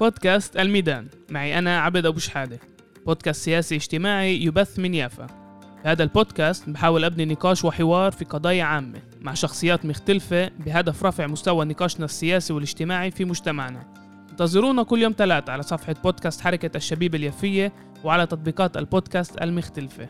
[0.00, 1.06] بودكاست الميدان.
[1.30, 2.58] معي أنا عبد أبو شحادة.
[3.06, 5.26] بودكاست سياسي اجتماعي يبث من يافا.
[5.26, 11.26] في هذا البودكاست بحاول أبني نقاش وحوار في قضايا عامة مع شخصيات مختلفة بهدف رفع
[11.26, 13.94] مستوى نقاشنا السياسي والاجتماعي في مجتمعنا.
[14.30, 17.72] انتظرونا كل يوم ثلاثة على صفحة بودكاست حركة الشبيبة اليفية
[18.04, 20.08] وعلى تطبيقات البودكاست المختلفة.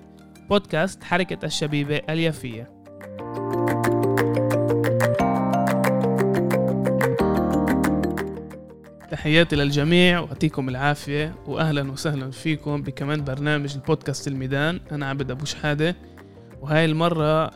[0.48, 2.80] بودكاست حركة الشبيبة اليفية
[9.20, 14.80] تحياتي للجميع ويعطيكم العافية وأهلا وسهلا فيكم بكمان برنامج البودكاست الميدان.
[14.92, 15.96] أنا عبد أبو شحادة
[16.60, 17.50] وهاي المرة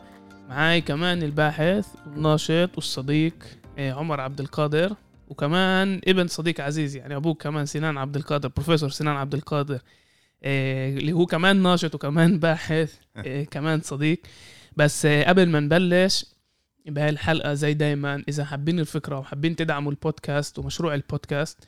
[0.49, 3.33] معاي كمان الباحث والناشط والصديق
[3.77, 4.95] إيه، عمر عبد القادر
[5.29, 9.79] وكمان ابن صديق عزيز يعني أبوك كمان سنان عبد القادر بروفيسور سنان عبد القادر
[10.43, 12.93] إيه، اللي هو كمان ناشط وكمان باحث
[13.25, 14.19] إيه، كمان صديق.
[14.77, 16.25] بس قبل ما نبلش
[16.85, 18.23] بهاي الحلقة زي دايما.
[18.29, 21.67] إذا حابين الفكرة وحابين تدعموا البودكاست ومشروع البودكاست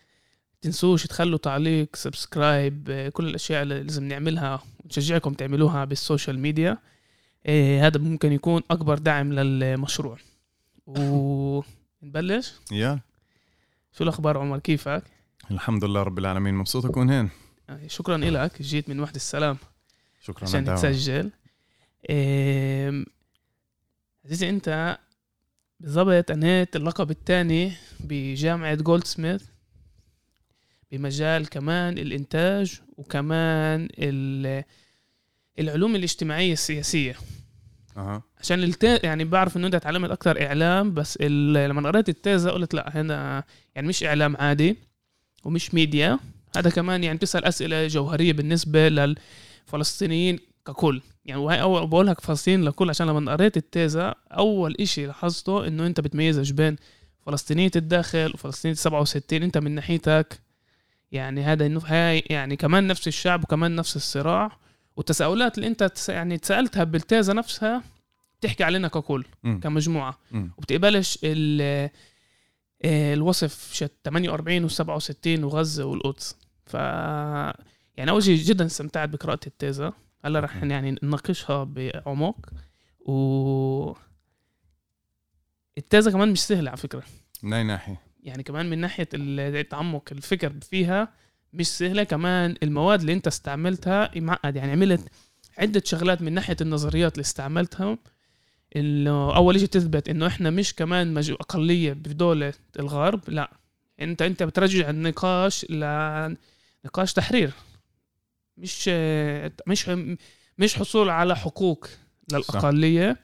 [0.62, 6.78] تنسوش تخلوا تعليق subscribe كل الأشياء اللي لازم نعملها ونشجعكم تعملوها بال social media.
[7.46, 10.18] إيه هذا ممكن يكون أكبر دعم للمشروع.
[10.86, 13.00] ونبلش؟ يا
[13.98, 15.04] شو الأخبار عمر؟ كيفك؟
[15.52, 16.54] الحمد لله رب العالمين.
[16.54, 17.30] مبسوط أكون هين
[17.88, 19.58] شكرا لك جيت من وحدة السلام.
[20.22, 21.32] شكرا عشان تسجل.
[22.10, 23.06] إيه
[24.26, 24.98] عزيزي أنت
[25.80, 29.44] بالضبط انهيت اللقب الثاني بجامعة جولد سميث
[30.92, 33.88] بمجال كمان الإنتاج وكمان
[35.60, 37.16] العلوم الاجتماعية السياسية
[37.98, 38.24] أه.
[38.40, 38.84] عشان الت...
[38.84, 41.54] يعني بعرف إنه انت تعلمت أكثر إعلام بس ال...
[41.70, 43.44] لما قريت التيزا قلت لا هنا
[43.76, 44.78] يعني مش إعلام عادي
[45.44, 46.20] ومش ميديا
[46.58, 51.02] هذا كمان يعني بتسأل أسئلة جوهرية بالنسبة للفلسطينيين ككل.
[51.26, 56.00] يعني وهي أول بقولها فلسطين لكل عشان لما قريت التيزا أول إشي لاحظته إنه أنت
[56.00, 56.76] بتميزش بين
[57.26, 60.42] فلسطينية الداخل وفلسطينية 67 أنت من ناحيتك
[61.12, 64.58] يعني هذا إنه هاي يعني كمان نفس الشعب وكمان نفس الصراع.
[64.98, 67.84] والتساؤلات اللي أنت يعني تسألتها بالتيزا نفسها
[68.40, 69.60] بتحكي علينا ككل م.
[69.60, 70.18] كمجموعة.
[70.32, 70.48] م.
[70.58, 71.20] وبتقبلش
[72.86, 76.36] الوصف شت 48 و67 وغزة والقدس.
[76.66, 76.74] ف
[77.98, 79.94] يعني أول شيء جدا استمتعت بقراءة التيزا
[80.26, 82.50] هلا رح يعني نناقشها بعمق.
[83.00, 83.94] و
[85.78, 87.04] التازة كمان مش سهلة على فكرة.
[87.44, 91.14] من أي ناحية؟ يعني كمان من ناحية التعمق الفكر فيها
[91.54, 92.04] مش سهلة.
[92.04, 94.56] كمان المواد اللي أنت استعملتها معقد.
[94.56, 95.10] يعني عملت
[95.58, 97.98] عدة شغلات من ناحية النظريات اللي استعملتها
[98.76, 103.22] إنه أول شيء تثبت إنه إحنا مش كمان أقلية بدولة الغرب.
[103.28, 103.52] لا.
[104.00, 107.52] انت أنت بترجع النقاش لنقاش تحرير.
[108.58, 108.88] مش
[109.68, 109.90] مش
[110.58, 111.88] مش حصول على حقوق
[112.34, 113.18] للأقلية.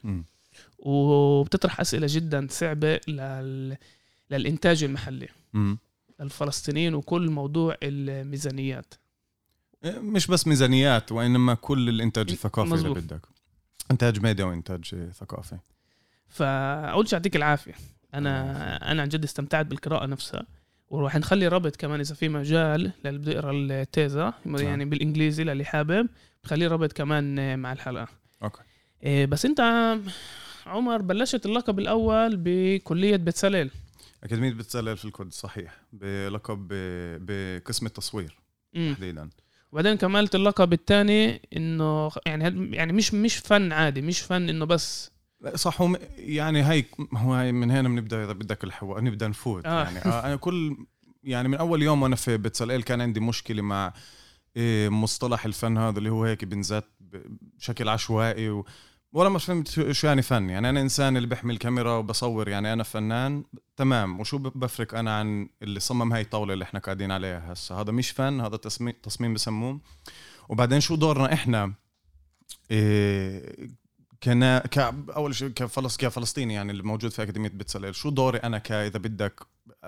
[0.80, 3.78] وبتطرح أسئلة جدا صعبة لل
[4.32, 5.28] للإنتاج المحلي.
[5.54, 5.76] م.
[6.20, 8.94] للفلسطينيين وكل موضوع الميزانيات.
[9.86, 12.98] إيه، مش بس ميزانيات وإنما كل الإنتاج الثقافي مزبوط.
[12.98, 13.28] اللي بدك.
[13.92, 15.58] إنتاج ميديا وإنتاج ثقافي.
[16.28, 17.74] فأول شيء يعطيك العافية.
[18.14, 20.46] أنا أنا عن جد استمتعت بالقراءة نفسها.
[20.94, 26.09] وراح نخلي رابط كمان إذا في مجال للي بده يقرا التيزا يعني بالإنجليزي للي حابب
[26.44, 28.08] بخليه رابط كمان مع الحلقة.
[28.44, 28.62] okay.
[29.03, 29.59] إيه بس أنت
[30.66, 33.72] عمر بلشت اللقب الأول بكلية بتسليل.
[34.24, 35.82] أكاديمية بتسليل في القدس صحيح.
[35.94, 36.68] بلقب
[37.22, 38.40] بقسم التصوير
[38.74, 39.30] تحديدا.
[39.72, 45.12] وبعدين كملت اللقب الثاني إنه يعني يعني مش مش فن عادي مش فن إنه بس
[45.56, 49.66] صح هو يعني هي هو هي من هنا بنبدأ إذا بدك الحوار نبدأ نفوت.
[49.66, 49.84] آه.
[49.84, 50.78] يعني آه، أنا كل
[51.24, 53.94] يعني من أول يوم وأنا في بتسليل كان عندي مشكلة مع
[54.58, 58.66] إيه، مصطلح الفن هذا اللي هو هيك بنزات بشكل عشوائي و...
[59.14, 60.50] ولا ما فهمت شو يعني فن.
[60.50, 63.44] يعني أنا إنسان اللي بحمل كاميرا وبصور يعني أنا فنان
[63.78, 64.20] تمام.
[64.20, 68.12] وشو بفرق أنا عن اللي صمم هاي الطاولة اللي إحنا قاعدين عليها هسه؟ هذا مش
[68.12, 69.80] فن هذا تصميم تصميم بسموه.
[70.50, 71.74] وبعدين شو دورنا إحنا؟
[72.72, 73.83] إيه
[74.23, 74.78] كنا ك
[75.16, 79.00] أول شيء كفلس كفلسطيني يعني اللي موجود في أكاديمية بتسليل شو دوري أنا ك إذا
[79.00, 79.39] بدك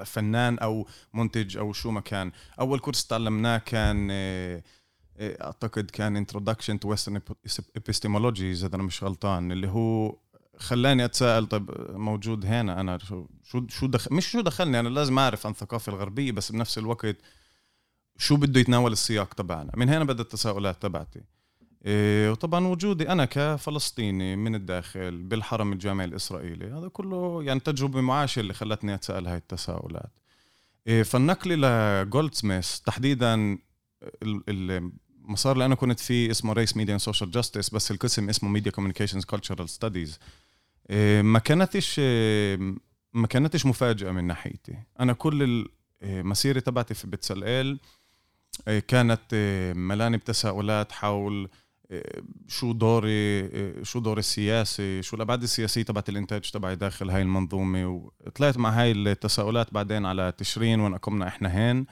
[0.05, 4.63] فنان أو منتج أو شو ما كان؟ أول كورس تعلمناه كان آه،
[5.17, 7.19] آه، أعتقد كان introduction to western
[7.79, 10.17] epistemology إذا أنا مش غلطان اللي هو
[10.57, 12.97] خلاني أتساءل طيب موجود هنا أنا
[13.43, 17.17] شو شو دخل مش شو دخلني أنا لازم أعرف عن الثقافه الغربية بس بنفس الوقت
[18.17, 19.71] شو بده يتناول السياق تبعنا.
[19.75, 21.21] من هنا بدأت التساؤلات تبعتي.
[21.87, 26.65] وطبعا وجودي أنا كفلسطيني من الداخل بالحرم الجامعي الإسرائيلي.
[26.65, 30.11] هذا كله يعني تجربة معاشة اللي خلتني أتساءل هاي التساؤلات.
[30.87, 33.57] إيه فالنقل لجولد سميث تحديدا
[34.23, 39.25] المسار اللي أنا كنت فيه اسمه race media social justice بس القسم اسمه media communications
[39.25, 40.19] cultural studies
[41.21, 41.99] ما كانتش
[43.13, 44.77] ما كانتش مفاجأة من ناحيتي.
[44.99, 45.69] أنا كل
[46.03, 47.79] مسيرة تبعتي في بتسلقل
[48.87, 49.21] كانت
[49.75, 51.49] ملاني بتساؤلات حول
[52.47, 53.49] شو دوري
[53.83, 58.91] شو دوري السياسي شو الأبعاد السياسية تبعت الإنتاج تبعي داخل هاي المنظومة؟ وطلعت مع هاي
[58.91, 61.85] التساؤلات بعدين على تشرين وين قمنا إحنا هين.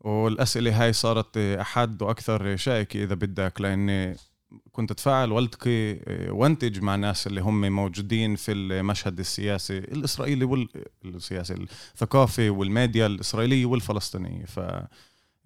[0.00, 4.16] والأسئلة هاي صارت أحد وأكثر شائكة إذا بدك لأني
[4.72, 5.98] كنت أتفاعل وألتقي
[6.30, 10.66] وأنتج مع ناس اللي هم موجودين في المشهد السياسي الإسرائيلي
[11.04, 14.44] والسياسي الثقافي والميديا الإسرائيلية والفلسطينية.
[14.44, 14.60] ف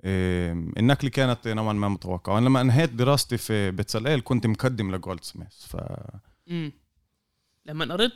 [0.04, 5.66] النقله كانت نوعا ما متوقعه وأنا لما انهيت دراستي في بتسليل كنت مقدم لجولد سميث
[5.66, 5.76] ف
[6.46, 6.72] مم.
[7.66, 8.12] لما قريت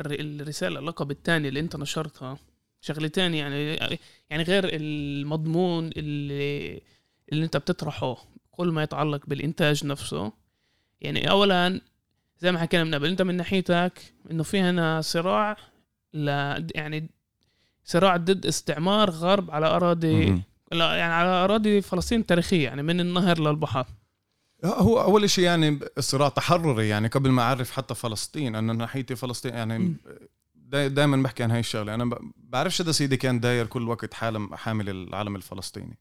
[0.00, 2.38] الرسالة اللقب الثاني اللي انت نشرتها
[2.80, 3.74] شغلتين يعني
[4.30, 6.82] يعني غير المضمون اللي
[7.32, 8.16] اللي انت بتطرحه
[8.50, 10.32] كل ما يتعلق بالإنتاج نفسه
[11.00, 11.80] يعني اولا
[12.38, 15.56] زي ما حكينا من قبل انت من ناحيتك إنه في هنا صراع
[16.14, 16.28] ل
[16.74, 17.10] يعني
[17.88, 20.42] صراع ضد استعمار غرب على أراضي
[20.72, 23.86] لا يعني على أراضي فلسطين التاريخيه يعني من النهر للبحر.
[24.64, 29.54] هو أول شيء يعني صراع تحرري يعني قبل ما أعرف حتى فلسطين أنا ناحيتي فلسطين
[29.54, 29.96] يعني
[30.70, 31.94] دائما بحكي عن هاي الشغلة.
[31.94, 35.98] أنا بعرفش إذا سيدي كان داير كل وقت حالم حامل العلم الفلسطيني.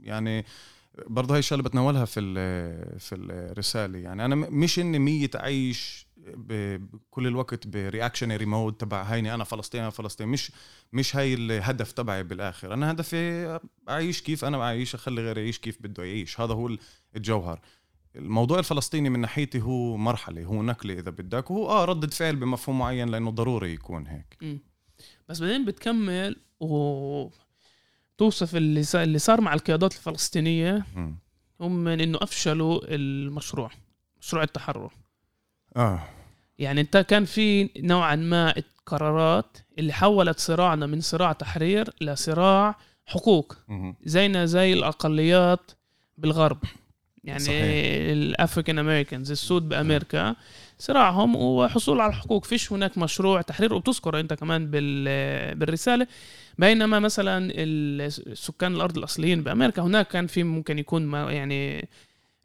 [0.00, 0.44] يعني
[1.06, 2.20] برضه هاي الشغلة بتناولها في
[2.98, 9.44] في الرسالة يعني أنا مش إني أعيش بكل الوقت ب reactionary mode تبع هيني أنا
[9.44, 10.52] فلسطين أنا فلسطين مش
[10.92, 12.74] مش هاي الهدف تبعي بالآخر.
[12.74, 16.40] أنا هدفي أعيش كيف أنا بعيش أخلي غيري يعيش كيف بده يعيش.
[16.40, 16.76] هذا هو
[17.16, 17.60] الجوهر.
[18.16, 21.50] الموضوع الفلسطيني من ناحيتي هو مرحلة هو نقلة إذا بدك.
[21.50, 24.36] وهو آه ردة فعل بمفهوم معين لأنه ضروري يكون هيك.
[24.42, 24.58] م.
[25.28, 27.28] بس بعدين بتكمل و
[28.18, 30.84] توصف اللي اللي صار مع القيادات الفلسطينية
[31.60, 33.70] هم من إنه أفشلوا المشروع
[34.20, 34.92] مشروع التحرر.
[35.76, 36.00] آه.
[36.58, 38.54] يعني انت كان في نوعا ما
[38.86, 43.56] قرارات اللي حولت صراعنا من صراع تحرير لصراع حقوق.
[44.04, 45.70] زينا زي الأقليات
[46.18, 46.58] بالغرب.
[47.24, 47.44] يعني
[48.12, 50.36] الأفريكان أمريكانز السود بأمريكا
[50.78, 52.44] صراعهم وحصول على الحقوق.
[52.44, 54.70] فيش هناك مشروع تحرير وبتذكر انت كمان
[55.54, 56.06] بالرسالة.
[56.58, 61.88] بينما مثلا السكان الأرض الأصليين بأمريكا هناك كان في ممكن يكون يعني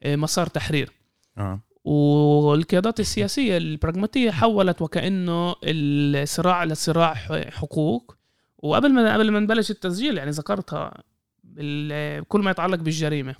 [0.04, 0.90] مسار تحرير.
[1.38, 1.60] آه.
[1.86, 7.14] والقيادات السياسية البراغماتية حولت وكأنه الصراع لصراع
[7.50, 8.16] حقوق.
[8.58, 11.02] وقبل ما قبل ما نبلش التسجيل يعني ذكرتها
[12.28, 13.34] كل ما يتعلق بالجريمة.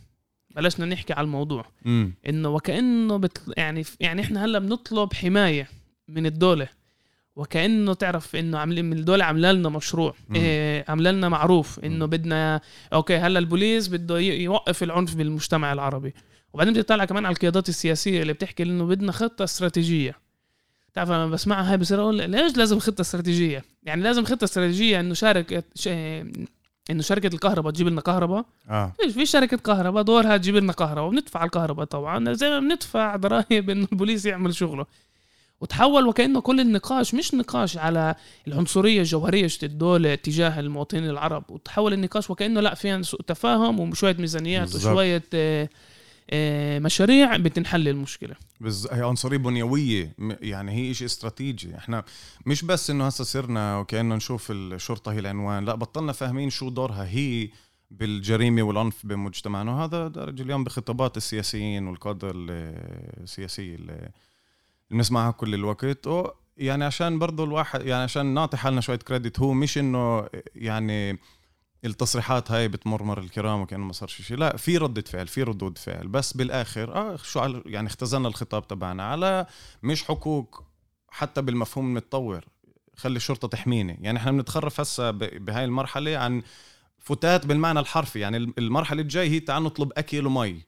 [0.57, 1.67] بلشنا نحكي على الموضوع.
[2.29, 5.69] إنه وكأنه بت يعني يعني إحنا هلأ بنطلب حماية
[6.09, 6.69] من الدولة.
[7.37, 12.61] وكأنه تعرف إنه عاملين من الدولة عامله لنا مشروع إيه عامله لنا معروف إنه بدنا
[12.93, 16.15] أوكي هلأ البوليس بده يوقف العنف بالمجتمع العربي.
[16.53, 20.15] وبعدين بدي اطلع كمان على القيادات السياسية اللي بتحكي انه بدنا خطة استراتيجية.
[20.95, 25.15] تعرف لما بسمعها هاي بصير أقول ليش لازم خطة استراتيجية؟ يعني لازم خطة استراتيجية إنه
[25.15, 25.65] شارك
[26.91, 28.45] إنه شركة الكهرباء تجيب لنا كهرباء.
[28.71, 28.93] آه.
[29.01, 32.33] فيش في شركة كهرباء دورها تجيب لنا كهرباء وبندفع الكهرباء طبعا.
[32.33, 34.87] زي ما بندفع ضرائب إنه البوليس يعمل شغله.
[35.61, 38.15] وتحول وكأنه كل النقاش مش نقاش على
[38.49, 41.51] العنصرية الجوهرية الدولة تجاه المواطنين العرب.
[41.51, 44.93] وتحول النقاش وكأنه لا في سوء تفاهم وشوية ميزانيات بالزبط.
[44.93, 45.69] وشوية آه،
[46.79, 48.35] مشاريع بتنحل المشكلة.
[48.61, 48.87] بز...
[48.87, 51.77] هي عنصرية بنيوية يعني هي شيء استراتيجي.
[51.77, 52.05] إحنا
[52.47, 57.05] مش بس إنه هسه صرنا وكأنه نشوف الشرطة هي العنوان لا بطلنا فاهمين شو دورها
[57.05, 57.49] هي
[57.91, 59.73] بالجريمة والعنف بمجتمعنا.
[59.73, 64.09] وهذا درج اليوم بخطابات السياسيين والقادة السياسية اللي
[64.91, 66.07] بنسمعها كل الوقت.
[66.57, 71.19] يعني عشان برضه الواحد يعني عشان نعطي حالنا شوية كريدت هو مش إنه يعني
[71.85, 75.79] التصريحات هاي بتمر مر الكرام وكأنه ما صار شيء لا في ردة فعل في ردود
[75.79, 76.09] فعل.
[76.09, 79.03] بس بالآخر آه شو يعني اختزلنا الخطاب تبعنا.
[79.03, 79.47] على
[79.83, 80.65] مش حقوق
[81.09, 82.45] حتى بالمفهوم المتطور.
[82.97, 83.99] خلي الشرطة تحميني.
[84.01, 86.43] يعني إحنا بنتخرف هسه بهاي المرحلة عن
[86.99, 88.21] فتات بالمعنى الحرفي.
[88.21, 90.63] يعني المرحلة الجاي هي تعال نطلب أكل ومي.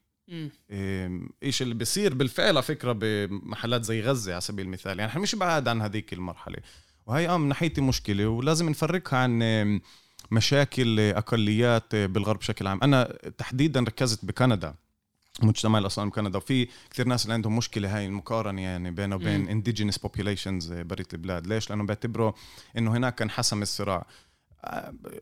[1.42, 4.98] إيش اللي بيصير بالفعل على فكرة بمحلات زي غزة على سبيل المثال.
[4.98, 6.58] يعني إحنا مش بعاد عن هذيك المرحلة.
[7.06, 9.80] وهي آه من ناحيتي مشكلة ولازم نفرقها عن
[10.30, 12.82] مشاكل أقليات بالغرب بشكل عام.
[12.82, 13.04] أنا
[13.38, 14.74] تحديدا ركزت بكندا
[15.42, 19.98] مجتمع الأصلاني بكندا وفي كثير ناس اللي عندهم مشكلة هاي المقارنة يعني بينه وبين indigenous
[19.98, 21.46] populations برية البلاد.
[21.46, 22.32] ليش؟ لأنه بيعتبروا
[22.78, 24.06] إنه هناك انحسم الصراع.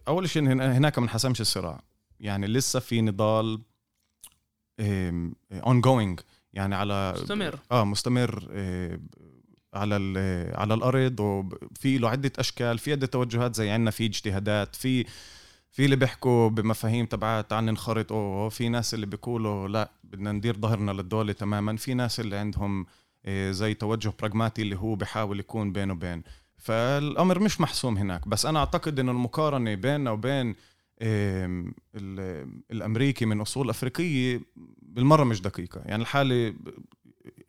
[0.08, 1.82] أول شيء هناك ما انحسمش الصراع.
[2.20, 3.62] يعني لسه في نضال
[5.52, 6.20] ongoing
[6.52, 7.58] يعني على مستمر.
[7.72, 8.48] آه مستمر
[9.76, 9.94] على
[10.54, 15.04] على الأرض وفي له عدة أشكال في عدة توجهات زي عندنا في اجتهادات في
[15.70, 20.56] في اللي بيحكوا بمفاهيم تبعات عن ننخرط أو في ناس اللي بيقولوا لا بدنا ندير
[20.56, 22.86] ظهرنا للدولة تماما في ناس اللي عندهم
[23.26, 26.22] آه، زي توجه براغماتي اللي هو بحاول يكون بين وبين.
[26.56, 30.54] فالأمر مش محسوم هناك بس أنا أعتقد انه المقارنة بيننا وبين
[32.70, 34.40] الأمريكي من أصول أفريقية
[34.82, 35.80] بالمرة مش دقيقة.
[35.84, 36.54] يعني الحالة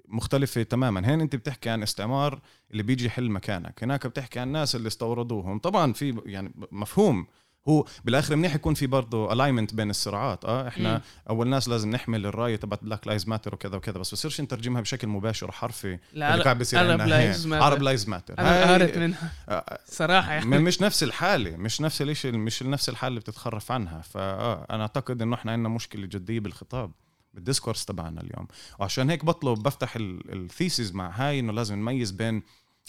[0.08, 1.00] مختلفة تماما.
[1.00, 2.40] هنا أنت بتحكي عن استعمار
[2.72, 3.84] اللي بيجي يحل مكانك.
[3.84, 5.60] هناك بتحكي عن الناس اللي استوردوهم.
[5.60, 7.28] طبعا في يعني مفهوم.
[7.70, 10.46] هو بالآخر منيح يكون في برضه alignment بين الصراعات.
[10.46, 11.02] آه إحنا مم.
[11.30, 13.98] أول ناس لازم نحمل الرايه تبعت Black Lives Matter وكذا وكذا.
[14.00, 16.00] بس بصيرش نترجمها بشكل مباشر وحرفي.
[16.14, 19.32] لا اللي قاعد بيصير عرب lives matter عرب lives matter أنا قرفت منها.
[19.50, 20.46] آه، صراحة يعني.
[20.60, 21.58] مش نفس الحالة.
[21.58, 24.02] مش نفس الشيء مش نفس الحالة اللي بتتخرف عنها.
[24.02, 26.92] فاه أنا أعتقد إنه إحنا عندنا مشكلة جدية بالخطاب.
[27.38, 28.48] بال discourse تبعنا اليوم.
[28.80, 32.44] وعشان هيك بطلب بفتح ال thesis مع هاي إنه لازم نميز بين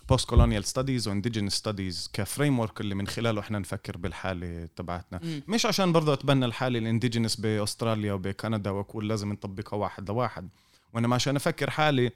[0.09, 5.19] postcolonial studies و indigenous studies ك framework اللي من خلاله إحنا نفكر بالحالة تبعتنا.
[5.19, 5.43] م.
[5.49, 10.49] مش عشان برضه أتبنى الحالة ال indigenous بأستراليا وبكندا وأقول لازم نطبقها واحد لواحد.
[10.93, 12.11] وإنما عشان أفكر حالي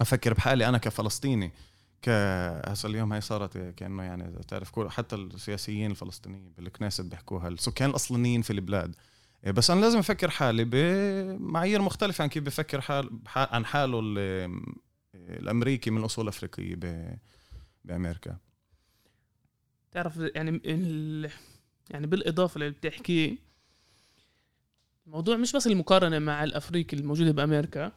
[0.00, 1.52] أفكر بحالي أنا كفلسطيني
[2.02, 2.08] ك
[2.68, 8.52] هسه اليوم هي صارت كأنه يعني تعرف حتى السياسيين الفلسطينيين بالكنيست بيحكوها السكان الأصليين في
[8.52, 8.96] البلاد.
[9.46, 14.00] بس أنا لازم أفكر حالي بمعايير مختلفة عن كيف بفكر حال عن حاله
[15.14, 16.76] الأمريكي من أصول أفريقية
[17.84, 18.36] بأمريكا
[19.92, 20.60] تعرف يعني
[21.90, 23.36] يعني بالإضافة اللي بتحكيه
[25.06, 27.92] الموضوع مش بس المقارنة مع الأفريقي الموجودة بأمريكا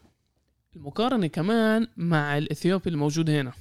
[0.75, 3.53] المقارنة كمان مع الإثيوبي الموجود هنا.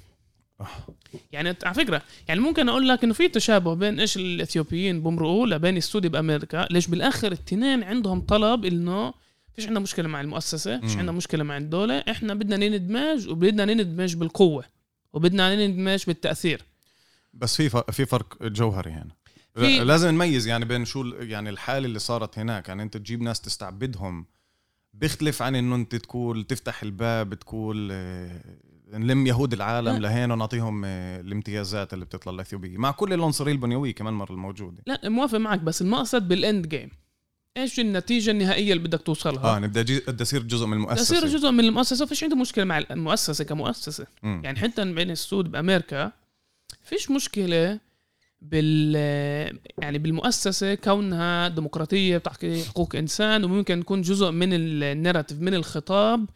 [1.32, 5.76] يعني على فكرة يعني ممكن أقول لك إنه في تشابه بين إيش الإثيوبيين بمرقوا لبين
[5.76, 9.14] السودي بأمريكا ليش بالآخر الاثنين عندهم طلب إنه
[9.54, 14.16] فيش عندنا مشكلة مع المؤسسة فيش عندنا مشكلة مع الدولة إحنا بدنا نندمج وبدنا نندمج
[14.16, 14.64] بالقوة
[15.12, 16.62] وبدنا نندمج بالتأثير.
[17.34, 19.14] بس في في فرق جوهري هنا.
[19.84, 22.68] لازم نميز يعني بين شو يعني الحالة اللي صارت هناك.
[22.68, 24.26] يعني أنت تجيب ناس تستعبدهم
[24.94, 28.40] بيختلف عن إنه أنت تقول تفتح الباب تقول آه،
[28.92, 34.14] نلم يهود العالم لهين ونعطيهم آه، الامتيازات اللي بتطلع الاثيوبيه مع كل العنصريه البنيويه كمان
[34.14, 34.82] مرة الموجودة.
[34.86, 36.90] لا موافق معك بس المقصد بال end game
[37.56, 41.16] إيش النتيجة النهائية اللي بدك توصلها؟ آه بدي بدي أصير جزء من المؤسسة.
[41.16, 42.06] بدي أصير جزء من المؤسسة.
[42.06, 44.06] فيش عندي مشكلة مع المؤسسة كمؤسسة.
[44.22, 44.40] م.
[44.44, 46.12] يعني حتى بين السود بأمريكا
[46.84, 47.80] فيش مشكلة
[48.42, 48.94] بال
[49.78, 56.26] يعني بالمؤسسة كونها ديمقراطية بتحكي حقوق إنسان وممكن تكون جزء من ال narrative من الخطاب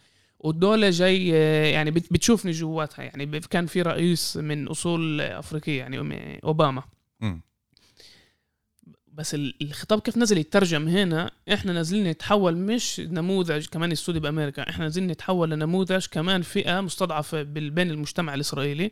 [0.47, 1.29] والدولة جاي
[1.73, 6.83] يعني بتشوفني جواتها يعني كان في رئيس من أصول أفريقية يعني أوباما.
[7.21, 7.41] م.
[9.13, 14.85] بس الخطاب كيف نزل يترجم هنا إحنا نازلين نتحول مش نموذج كمان السودي بأمريكا إحنا
[14.85, 18.91] نازلين نتحول لنموذج كمان فئة مستضعفة بين المجتمع الإسرائيلي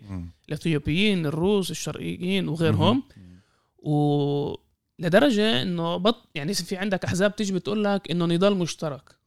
[0.49, 3.03] الإثيوبيين الروس الشرقيين وغيرهم.
[3.79, 4.55] و
[4.99, 9.24] لدرجة إنه بط يعني في عندك أحزاب تيجي بتقول لك إنه نضال مشترك.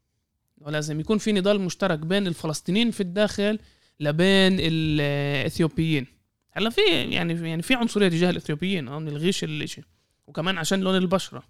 [0.67, 3.59] ولازم يكون في نضال مشترك بين الفلسطينيين في الداخل
[3.99, 6.07] لبين الإثيوبيين.
[6.51, 9.83] هلا في يعني يعني في عنصرية تجاه الإثيوبيين آه نلغيش الشيء
[10.27, 11.43] وكمان عشان لون البشرة.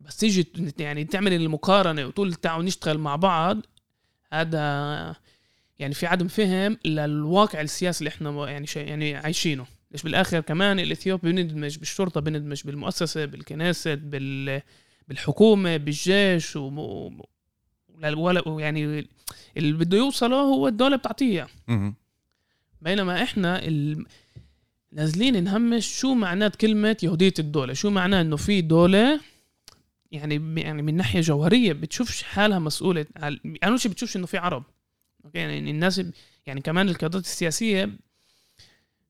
[0.00, 0.46] بس تيجي
[0.78, 3.66] يعني تعمل المقارنة وتقول تعالوا نشتغل مع بعض
[4.32, 5.16] هذا
[5.78, 9.66] يعني في عدم فهم للواقع السياسي اللي إحنا يعني يعني عايشينه.
[9.90, 14.62] ليش بالآخر كمان الإثيوبي بندمج بالشرطة بندمج بالمؤسسة بالكنيسة بال
[15.08, 17.10] بالحكومة بالجيش و...
[18.02, 19.08] يعني
[19.56, 21.46] اللي بده يوصله هو الدولة بتعطيه.
[22.82, 24.06] بينما إحنا ال...
[24.92, 27.72] نازلين نهمش شو معنات كلمة يهودية الدولة.
[27.72, 29.20] شو معناه إنه في دولة
[30.12, 34.64] يعني يعني من ناحية جوهرية بتشوفش حالها مسؤولة يعني اول شيء بتشوفش إنه في عرب.
[35.24, 36.02] أوكي؟ يعني الناس
[36.46, 37.90] يعني كمان القيادات السياسية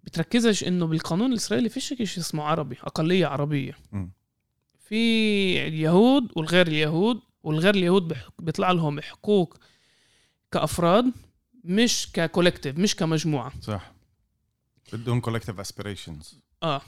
[0.05, 3.79] بتركزش إنه بالقانون الإسرائيلي فيش شيء اسمه عربي أقلية عربية.
[4.89, 9.57] في اليهود والغير اليهود والغير اليهود بيطلع لهم حقوق
[10.53, 11.13] كأفراد
[11.65, 13.53] مش ك collective مش كمجموعة.
[13.61, 13.93] صح.
[14.93, 16.81] بدهم collective aspirations آه.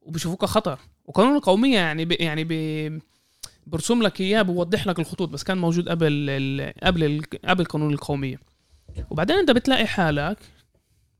[0.00, 2.12] وبيشوفوك خطر وقانون القومية يعني ب...
[2.12, 3.02] يعني ب...
[3.66, 6.74] برسم لك إياه بوضح لك الخطوط بس كان موجود قبل ال...
[6.82, 7.22] قبل ال...
[7.44, 8.40] قبل قانون القومية.
[9.10, 10.38] وبعدين أنت بتلاقي حالك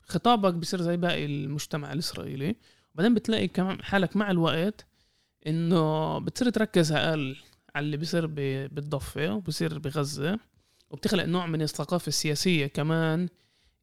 [0.01, 2.55] خطابك بصير زي باقي المجتمع الإسرائيلي.
[2.93, 4.85] وبعدين بتلاقي كمان حالك مع الوقت
[5.47, 7.35] إنه بتصير تركز أقل.
[7.79, 8.25] على اللي بيصير
[8.67, 10.39] بالضفة وبصير بغزة
[10.89, 13.29] وبتخلق نوع من الثقافة السياسية كمان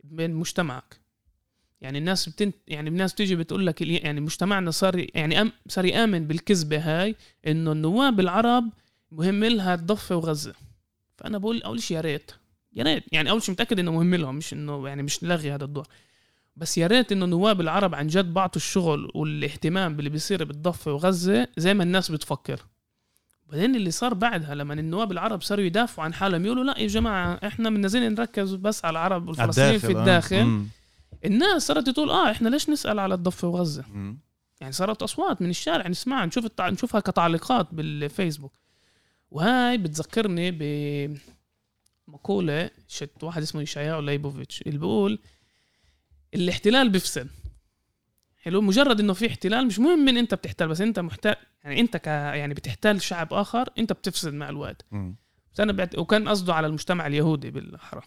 [0.05, 1.01] بين مجتمعك.
[1.81, 6.27] يعني الناس بتنت يعني الناس بتيجي بتقول لك يعني مجتمعنا صار يعني أم صار يآمن
[6.27, 8.71] بالكذبة هاي إنه النواب العرب
[9.13, 10.55] مهم لها الضفة وغزة.
[11.19, 12.31] فأنا بقول أول شيء يا ريت
[12.73, 15.65] يا ريت يعني أول شيء متأكد إنه مهم لهم مش إنه يعني مش نلغي هذا
[15.65, 15.87] الدور.
[16.57, 21.49] بس يا ريت إنه نواب العرب عن جد بعطوا الشغل والاهتمام باللي بيصير بالضفة وغزة
[21.57, 22.61] زي ما الناس بتفكر.
[23.47, 27.41] بعدين اللي صار بعدها لما النواب العرب صاروا يدافعوا عن حالهم يقولوا لا يا جماعة
[27.47, 30.37] إحنا من نازلين نركز بس على العرب والفلسطينيين في الداخل.
[31.25, 34.19] الناس صارت تقول آه إحنا ليش نسأل على الضفة وغزة؟ مم.
[34.61, 36.69] يعني صارت أصوات من الشارع نسمعها نشوف التع...
[36.69, 38.53] نشوفها كتعليقات بالفيسبوك.
[39.31, 40.51] وهاي بتذكرني
[42.09, 45.19] بمقولة شت واحد اسمه يشاياو ليبوفيتش اللي بيقول
[46.35, 47.29] الاحتلال بيفسد.
[48.43, 51.35] حلو؟ مجرد إنه في احتلال مش مهم من أنت بتحتل بس أنت محتل.
[51.67, 54.85] يعني انت ك يعني بتحتل شعب آخر انت بتفسد مع الوقت.
[55.55, 55.99] بس أنا بعت...
[55.99, 58.03] وكان قصده على المجتمع اليهودي بالاحرى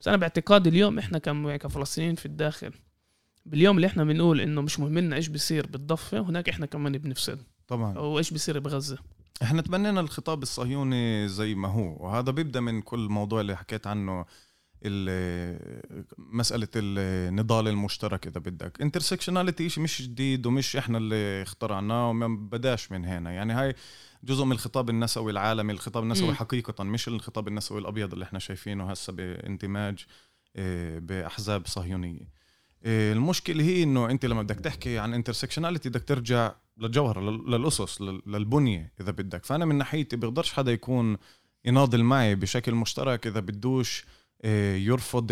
[0.00, 1.56] بس أنا باعتقادي اليوم إحنا كم...
[1.56, 2.72] كفلسطينيين في الداخل
[3.46, 7.38] باليوم اللي إحنا بنقول إنه مش مهم لنا إيش بيصير بالضفة هناك إحنا كمان بنفسد.
[7.68, 7.96] طبعا.
[7.96, 8.98] أو إيش بيصير بغزة.
[9.42, 14.24] إحنا تبنينا الخطاب الصهيوني زي ما هو وهذا بيبدأ من كل موضوع اللي حكيت عنه
[14.84, 18.80] ال- مسألة النضال المشترك إذا بدك.
[18.82, 23.30] انترسكشناليتي شيء مش جديد ومش إحنا اللي اخترعناه وما بداش من هنا.
[23.32, 23.74] يعني هاي
[24.24, 26.34] جزء من الخطاب النسوي العالمي الخطاب النسوي مم.
[26.34, 30.04] حقيقة مش الخطاب النسوي الأبيض اللي إحنا شايفينه هسه باندماج
[30.56, 32.28] آه، بأحزاب صهيونية.
[32.84, 38.00] آه، المشكلة هي إنه أنت لما بدك تحكي عن intersectionality بدك ترجع للجوهر لل- للأسس
[38.00, 39.44] لل- للبنية إذا بدك.
[39.44, 41.16] فأنا من ناحيتي بيقدرش حدا يكون
[41.64, 44.04] يناضل معي بشكل مشترك إذا بدوش
[44.76, 45.26] يرفض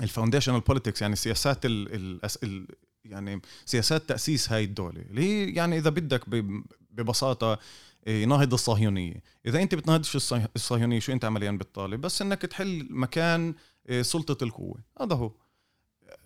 [0.00, 2.66] ال foundational politics يعني سياسات ال ال ال
[3.04, 6.28] يعني سياسات تأسيس هاي الدولة اللي هي يعني إذا بدك
[6.90, 7.58] ببساطة
[8.06, 9.22] آه، يناهض الصهيونية.
[9.46, 13.54] إذا أنت بتناهضش الصهي- الصهيونية شو أنت عمليا بتطالب بس إنك تحل مكان
[13.88, 14.78] آه، سلطة القوة.
[15.00, 15.32] هذا هو.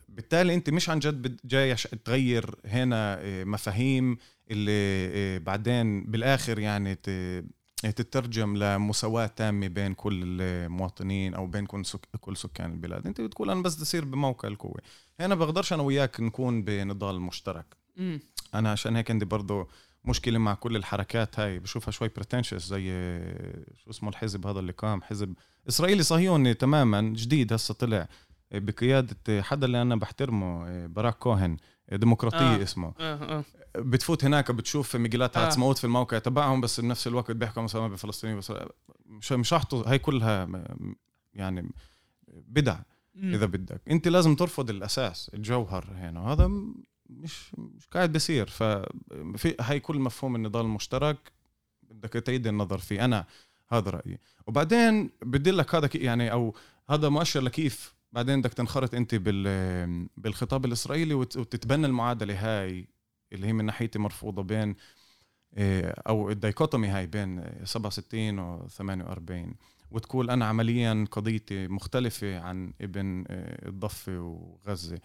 [0.08, 1.74] بالتالي أنت مش عن جد جاي
[2.04, 4.16] تغير هنا آه، مفاهيم
[4.50, 4.70] اللي
[5.14, 6.98] آه، بعدين بالآخر يعني
[7.82, 12.00] تترجم لمساواة تامة بين كل المواطنين أو بين كل, سك...
[12.20, 13.06] كل سكان البلاد.
[13.06, 14.80] أنت بتقول أنا بس بدي أصير بموقع القوة.
[15.20, 17.76] هنا بقدرش أنا وياك نكون بنضال مشترك.
[17.98, 18.20] امم
[18.54, 19.68] أنا عشان هيك عندي برضه
[20.04, 21.58] مشكلة مع كل الحركات هاي.
[21.58, 22.84] بشوفها شوي pretentious زي
[23.84, 25.34] شو اسمه الحزب هذا اللي قام حزب
[25.68, 28.08] إسرائيلي صهيوني تماما جديد هسه طلع.
[28.52, 31.56] بقيادة حدا اللي أنا بحترمه باراك كوهن.
[31.92, 32.58] ديمقراطية آه.
[32.58, 32.62] آه.
[32.62, 33.44] اسمه آه آه
[33.76, 35.46] بتفوت هناك بتشوف مجلات آه.
[35.46, 38.52] עצמאות في الموقع تبعهم بس بنفس الوقت بيحكوا مثلا بفلسطيني بس
[39.06, 40.48] مش مش حطوا هاي كلها
[41.34, 41.70] يعني
[42.28, 42.78] بدع.
[43.16, 46.50] إذا بدك أنت لازم ترفض الأساس الجوهر هنا وهذا
[47.10, 51.32] مش مش قاعد بيصير ففي هاي كل مفهوم النضال المشترك
[51.82, 53.26] بدك تعيد النظر فيه أنا
[53.68, 56.54] هذا رأيي وبعدين بدي لك هذا يعني أو
[56.90, 62.86] هذا مؤشر لكيف بعدين بدك تنخرط انت بال بالخطاب الإسرائيلي وت- وتتبنى المعادلة هاي
[63.32, 64.74] اللي هي من ناحيتي مرفوضة بين
[65.56, 69.54] إيه، أو الدايكوتومي هاي بين 67 و 48
[69.90, 74.98] وتقول أنا عمليا قضيتي مختلفة عن ابن إيه، الضفة وغزة.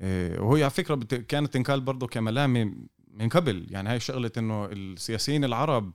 [0.00, 2.72] إيه، وهي على فكرة كانت تنقال برضه كملامة
[3.10, 3.66] من قبل.
[3.70, 5.92] يعني هاي شغلة إنه السياسيين العرب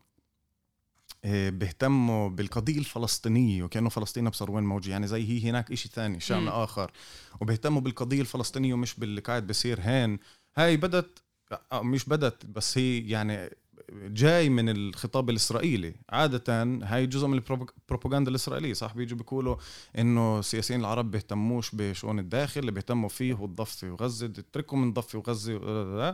[1.26, 6.48] بيهتموا بالقضية الفلسطينية وكأنه فلسطين أبصر وين موجود يعني زي هي هناك إشي ثاني شأن.
[6.48, 6.92] آخر.
[7.42, 10.20] وبيهتموا بالقضية الفلسطينية ومش باللي قاعد بصير هين.
[10.58, 11.24] هاي بدت
[11.72, 13.50] آه، مش بدت بس هي يعني
[13.94, 15.94] جاي من الخطاب الإسرائيلي.
[16.10, 18.74] عادة هاي جزء من البروباغندا الإسرائيلية.
[18.74, 19.56] صح بيجوا بيقولوا
[19.98, 25.20] إنه السياسيين العرب بيهتموش بشؤون الداخل اللي بيهتموا فيه هو الضفة وغزة اتركوا من ضفة
[25.20, 26.14] وغزة و-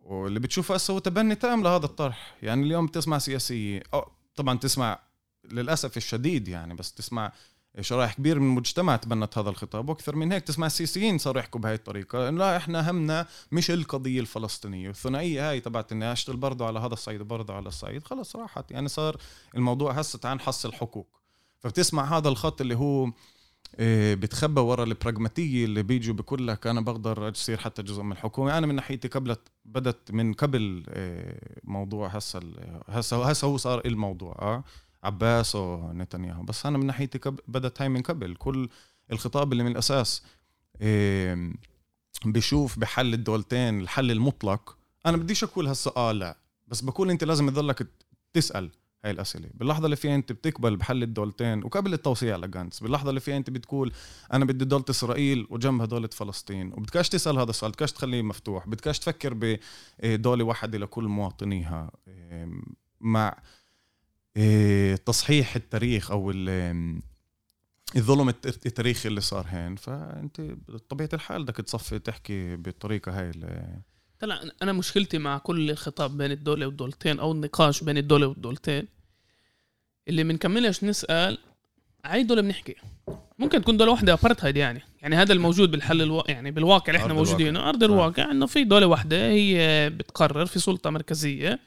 [0.00, 2.36] واللي بتشوفه هسه هو تبني تام لهذا الطرح.
[2.42, 3.82] يعني اليوم بتسمع سياسية.
[3.94, 5.00] أو طبعا تسمع
[5.44, 7.32] للأسف الشديد يعني بس تسمع
[7.80, 11.74] شرائح كبير من المجتمع تبنت هذا الخطاب وأكثر من هيك تسمع السياسيين صاروا يحكوا بهاي
[11.74, 16.92] الطريقة لا إحنا همنا مش القضية الفلسطينية والثنائية هاي تبعت إني اشتغل برضه على هذا
[16.92, 19.16] الصعيد وبرضه على الصعيد خلص راحت يعني صار
[19.54, 21.08] الموضوع هسه تعال نحصل حقوق
[21.60, 23.10] فبتسمع هذا الخط اللي هو
[24.14, 28.58] بتخبى ورا البراغماتية اللي بيجوا بيقول لك أنا بقدر اصير حتى جزء من الحكومة.
[28.58, 33.82] أنا من ناحيتي قبلت بدت من قبل إيه، موضوع هسه ال- هسه هسه هو صار
[33.86, 34.64] الموضوع آه
[35.04, 36.42] عباس ونتنياهو.
[36.42, 38.34] بس أنا من ناحيتي بدت هاي من قبل.
[38.36, 38.68] كل
[39.12, 40.22] الخطاب اللي من الأساس
[40.80, 41.52] إيه،
[42.24, 44.78] بشوف بحل الدولتين الحل المطلق.
[45.06, 46.36] أنا بديش أقول هسه آه لا.
[46.68, 47.86] بس بقول أنت لازم تضلك
[48.32, 48.70] تسأل.
[49.04, 49.48] هاي الأسئلة.
[49.54, 53.92] باللحظة اللي فيها أنت بتقبل بحل الدولتين وقبل التوسيع لجانتس باللحظة اللي فيها أنت بتقول
[54.32, 58.98] أنا بدي دولة إسرائيل وجنبها دولة فلسطين وبدكاش تسأل هذا السؤال بدكاش تخليه مفتوح بدكاش
[58.98, 59.60] تفكر
[60.02, 61.90] بدوله واحدة لكل مواطنيها
[63.00, 63.36] مع
[64.36, 67.00] إيه، تصحيح التاريخ أو ال-
[67.96, 69.76] الظلم الت- التاريخي اللي صار هين.
[69.76, 73.80] فأنت بطبيعة الحال بدك تصفي تحكي بالطريقة هاي اللي
[74.20, 78.88] طلع أنا مشكلتي مع كل خطاب بين الدولة والدولتين أو النقاش بين الدولة والدولتين
[80.08, 81.38] اللي بنكملش نسأل
[82.12, 82.74] اي دوله بنحكي.
[83.38, 84.82] ممكن تكون دوله واحدة ابارتهايد يعني.
[85.02, 86.30] يعني هذا الموجود بالحل الوا...
[86.30, 87.56] يعني بالواقع اللي إحنا موجودين.
[87.56, 91.60] أرض الواقع إنه في دولة واحدة هي بتقرر في سلطة مركزية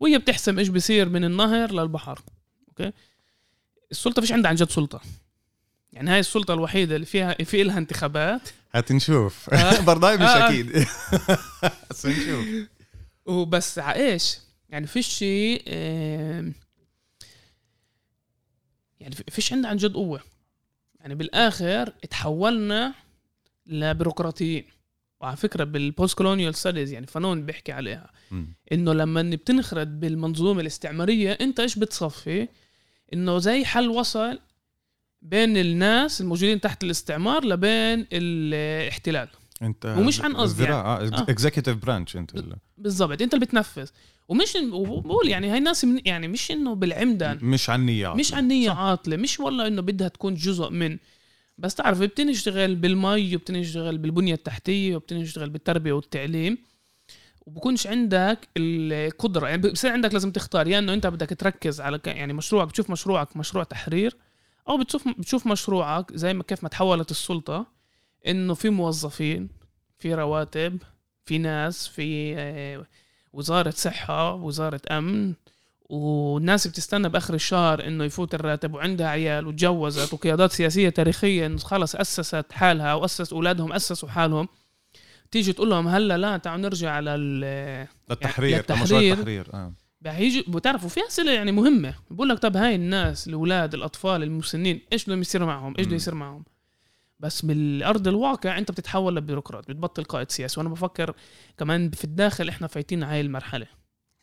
[0.00, 2.20] وهي بتحسم إيش بيصير من النهر للبحر.
[2.68, 2.92] أوكي؟
[3.90, 5.00] السلطة فيش عندها عن جد سلطة.
[5.92, 8.48] يعني هاي السلطة الوحيدة اللي فيها في لها انتخابات.
[8.72, 9.50] هتنشوف.
[9.54, 9.80] آه.
[9.90, 10.48] برضاي مش آه.
[10.48, 10.72] أكيد.
[11.90, 12.46] بس نشوف.
[13.26, 16.52] وبس ع إيش؟ يعني فيش شيء آم،
[19.04, 20.20] يعني في- فيش عندنا عن جد قوة.
[21.00, 22.94] يعني بالآخر تحولنا
[23.66, 24.64] لبيروقراطيين.
[25.20, 28.10] وعلى فكرة بال postcolonial studies يعني فانون بيحكي عليها.
[28.72, 32.48] إنه لما بتنخرط بالمنظومة الاستعمارية إنت إيش بتصفي؟
[33.12, 34.38] إنه زي حلقة وصل
[35.22, 39.28] بين الناس الموجودين تحت الاستعمار لبين الاحتلال.
[39.62, 40.74] أنت ومش عن قصد يعني.
[40.74, 40.98] آه.
[41.08, 41.22] آه.
[41.28, 43.22] executive branch أنت ال- بالضبط.
[43.22, 43.88] أنت اللي بتنفذ.
[44.28, 48.48] ومش وبقول يعني هاي الناس من يعني مش إنه بالعمدان مش عن نيات مش عن
[48.48, 50.98] نية عاطلة مش والله إنه بدها تكون جزء من.
[51.58, 56.58] بس تعرف بتنشتغل بالمي وبتنشتغل بالبنية التحتية وبتنشتغل بالتربية والتعليم
[57.46, 59.48] وبكونش عندك القدرة.
[59.48, 63.36] يعني بصير عندك لازم تختار يا إنه أنت بدك تركز على يعني مشروعك بتشوف مشروعك
[63.36, 64.16] مشروع تحرير
[64.68, 67.66] أو بتشوف بتشوف مشروعك زي ما كيف ما تحولت السلطة
[68.26, 69.48] إنه في موظفين
[69.98, 70.82] في رواتب
[71.24, 72.34] في ناس في
[73.34, 75.34] آه، وزارة صحة وزارة أمن
[75.88, 81.96] والناس بتستنى بآخر الشهر إنه يفوت الراتب وعندها عيال وتجوزت وقيادات سياسية تاريخيه انه خلص
[81.96, 84.48] أسست حالها واسس أولادهم أسسوا حالهم.
[85.30, 89.12] تيجي تقول لهم هلأ لا تعالوا نرجع على للتحرير للتحرير.
[89.12, 89.72] التحرير آه.
[90.06, 91.94] هيجي بتعرفوا في أسئلة يعني مهمة.
[92.10, 95.96] بقول لك طب هاي الناس الأولاد الأطفال المسنين إيش بدهم يصير معهم؟ إيش بده.
[95.96, 96.44] يصير معهم؟
[97.24, 100.60] بس بالأرض الواقع أنت بتتحول لبيروقراط بتبطل قائد سياسي.
[100.60, 101.14] وأنا بفكر
[101.58, 103.66] كمان في الداخل إحنا فايتين على هاي المرحلة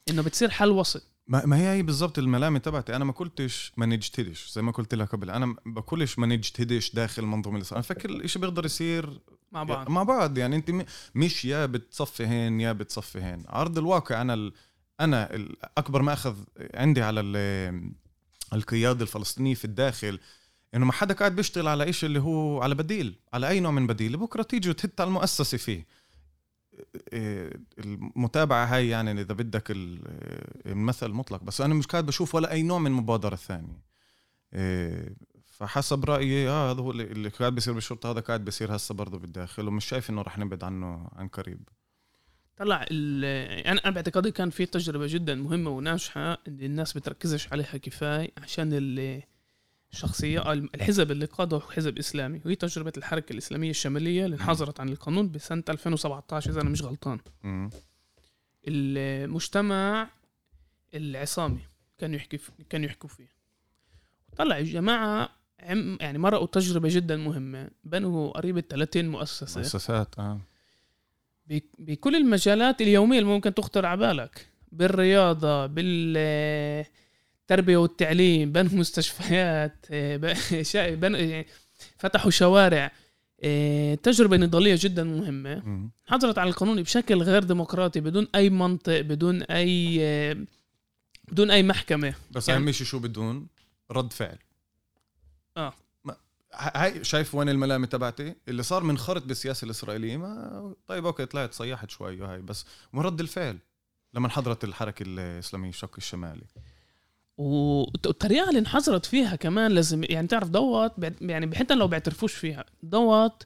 [0.09, 1.03] إنه بتصير حل وسط.
[1.27, 2.95] ما ما هي هي بالضبط الملامة تبعتي.
[2.95, 5.29] أنا ما قلتش ما نجتهدش زي ما قلت لك قبل.
[5.29, 7.77] أنا ما بقولش ما نجتهدش داخل منظومة الإسلام.
[7.77, 9.19] أنا فكر الشيء بيقدر يصير
[9.51, 9.89] مع بعض.
[9.89, 10.37] مع بعض.
[10.37, 10.85] يعني أنت
[11.15, 13.43] مش يا بتصفي هين يا بتصفي هين.
[13.47, 14.53] عرض الواقع أنا ال...
[14.99, 15.55] أنا ال...
[15.77, 16.35] أكبر ما اخذ
[16.73, 17.91] عندي على ال...
[18.53, 20.19] القيادة الفلسطينية في الداخل
[20.75, 23.87] إنه ما حدا قاعد بيشتغل على إشي اللي هو على بديل على أي نوع من
[23.87, 24.17] بديل.
[24.17, 25.85] بكرة تيجي وتهت على المؤسسة فيه.
[27.13, 30.01] إيه، المتابعة هاي يعني إذا بدك ال-
[30.65, 33.81] المثل مطلق بس أنا مش قاعد بشوف ولا أي نوع من مبادره ثانية
[34.53, 38.95] إيه، فحسب رأيي آه هذا هو اللي- اللي قاعد بيصير بالشرطة هذا قاعد بيصير هسه
[38.95, 41.69] برضه بالداخل ومش شايف إنه رح نبعد عنه عن قريب.
[42.57, 43.25] طلع ال-
[43.67, 48.69] أنا أنا باعتقادي كان في تجربة جدا مهمة وناجحة اللي الناس بتركزش عليها كفاية عشان
[48.73, 49.23] ال-
[50.39, 55.31] أو الحزب اللي قاده حزب إسلامي وهي تجربة الحركة الإسلامية الشمالية اللي انحظرت عن القانون
[55.31, 57.19] بسنة 2017 إذا أنا مش غلطان.
[58.67, 60.09] المجتمع
[60.93, 61.59] العصامي
[61.97, 63.27] كانوا يحكي كانوا يحكوا فيه.
[64.37, 67.69] طلع الجماعه عم يعني مرقوا تجربة جدا مهمة.
[67.83, 69.61] بنوا قريب 30 مؤسسة.
[69.61, 70.15] مؤسسات
[71.47, 74.47] بك- بكل المجالات اليومية اللي ممكن تخطر على بالك.
[74.71, 75.65] بالرياضة
[77.51, 79.85] بالتربية والتعليم بنوا مستشفيات
[81.01, 81.47] بنوا- يعني
[81.97, 82.91] فتحوا شوارع.
[83.43, 85.55] آه، تجربة نضالية جدا مهمة.
[85.65, 85.91] مم.
[86.05, 90.37] حضرت على القانون بشكل غير ديمقراطي بدون أي منطق بدون أي آه،
[91.31, 92.13] بدون أي محكمة.
[92.31, 93.47] بس يعني- أهم شيء شو بدون؟
[93.91, 94.37] رد فعل.
[95.57, 95.73] آه.
[96.05, 96.13] ما
[96.53, 101.53] ه- هاي شايف وين الملامة تبعتي؟ اللي صار منخرط بالسياسة الإسرائيلية ما طيب أوكي طلعت
[101.53, 103.57] صيحت شوي وهي بس وين رد الفعل.
[104.13, 106.43] لما انحظرت الحركة الإسلامية الشق الشمالي.
[107.41, 113.43] والطريقة اللي انحظرت فيها كمان لازم يعني تعرف دوت يعني حتى لو بيعترفوش فيها ضوت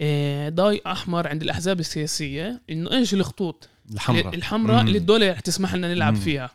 [0.00, 4.34] آه، ضاو أحمر عند الأحزاب السياسية إنه إيش الخطوط؟ الحمراء.
[4.34, 4.82] الحمراء.
[4.82, 6.20] اللي الدولة رح تسمح لنا نلعب مم.
[6.20, 6.50] فيها.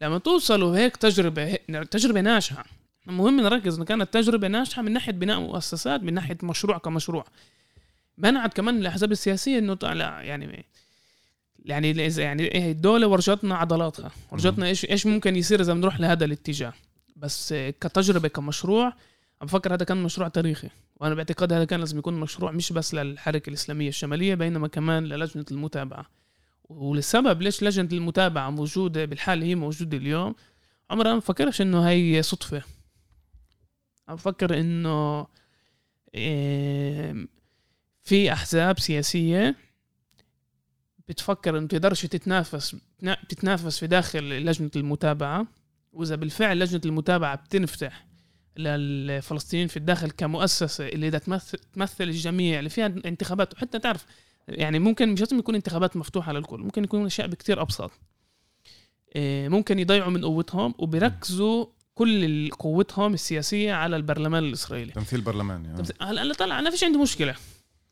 [0.00, 2.64] لما توصلوا هيك تجربة هيك تجربة ناجحة.
[3.06, 7.24] مهم نركز إنه كانت تجربة ناجحة من ناحية بناء مؤسسات من ناحية مشروع كمشروع.
[8.18, 10.64] منعت كمان الأحزاب السياسية إنه يعني
[11.64, 14.10] يعني إذا- يعني إيه الدولة ورجتنا عضلاتها.
[14.32, 16.72] ورجتنا إيش إيش ممكن يصير إذا بنروح لهذا الاتجاه.
[17.16, 18.84] بس كتجربة كمشروع
[19.40, 20.68] عم بفكر هذا كان مشروع تاريخي.
[20.96, 25.44] وأنا باعتقاد هذا كان لازم يكون مشروع مش بس للحركة الإسلامية الشمالية بينما كمان للجنة
[25.50, 26.06] المتابعة.
[26.64, 30.34] ولسبب ليش لجنة المتابعة موجودة بالحال اللي هي موجودة اليوم
[30.90, 32.62] عمري ما بفكرش إنه هي صدفة.
[34.08, 35.26] عم بفكر إنه
[36.14, 37.26] إيه،
[38.02, 39.56] في أحزاب سياسية
[41.12, 42.76] بتفكر انه تقدرش تتنافس
[43.28, 45.46] تتنافس في داخل لجنة المتابعة.
[45.92, 48.06] وإذا بالفعل لجنة المتابعة بتنفتح
[48.56, 53.54] للفلسطينيين في الداخل كمؤسسة اللي بدها تمثل تمثل الجميع اللي فيها انتخابات.
[53.54, 54.06] وحتى تعرف
[54.48, 57.90] يعني ممكن مش لازم يكون انتخابات مفتوحة للكل ممكن يكون أشياء بكتير أبسط.
[59.16, 64.92] إيه، ممكن يضيعوا من قوتهم وبيركزوا كل قوتهم السياسية على البرلمان الإسرائيلي.
[64.92, 65.76] تمثيل برلماني آه.
[65.76, 67.34] طب هلأ طلع أنا فيش عندي مشكلة.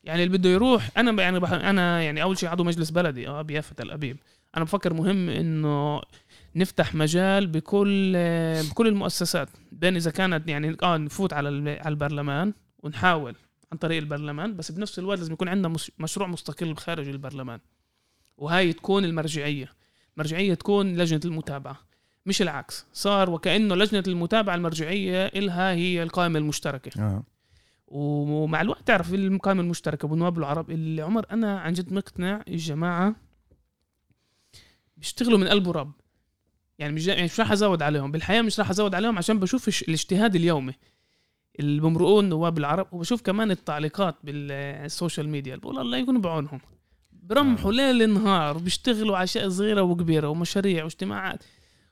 [0.03, 1.51] يعني اللي بده يروح أنا يعني بح...
[1.51, 4.17] أنا يعني أول شيء عضو مجلس بلدي آه بيافا تل أبيب.
[4.57, 6.01] أنا بفكر مهم إنه
[6.55, 8.13] نفتح مجال بكل
[8.69, 9.49] بكل المؤسسات.
[9.71, 13.35] بين إذا كانت يعني آه نفوت على على البرلمان ونحاول
[13.71, 17.59] عن طريق البرلمان بس بنفس الوقت لازم يكون عندنا مشروع مستقل خارج البرلمان.
[18.37, 19.69] وهي تكون المرجعية.
[20.17, 21.79] مرجعية تكون لجنة المتابعة
[22.25, 22.85] مش العكس.
[22.93, 27.01] صار وكأنه لجنة المتابعة المرجعية إلها هي القائمة المشتركة.
[27.01, 27.23] آه.
[27.91, 33.15] ومع الوقت تعرف القائمه المشتركة بالنواب العرب اللي عمر أنا عن جد مقتنع الجماعه
[34.97, 35.91] بيشتغلوا من قلب ورب.
[36.79, 40.35] يعني مش يعني مش راح أزود عليهم بالحياة مش راح أزود عليهم عشان بشوف الاجتهاد
[40.35, 40.73] اليومي
[41.59, 45.55] اللي بمرقون نواب العرب وبشوف كمان التعليقات بال social media.
[45.55, 46.59] بقول الله يكون بعونهم.
[47.11, 47.75] برمحوا آه.
[47.75, 51.43] ليل نهار بيشتغلوا على اشياء صغيرة وكبيرة ومشاريع واجتماعات.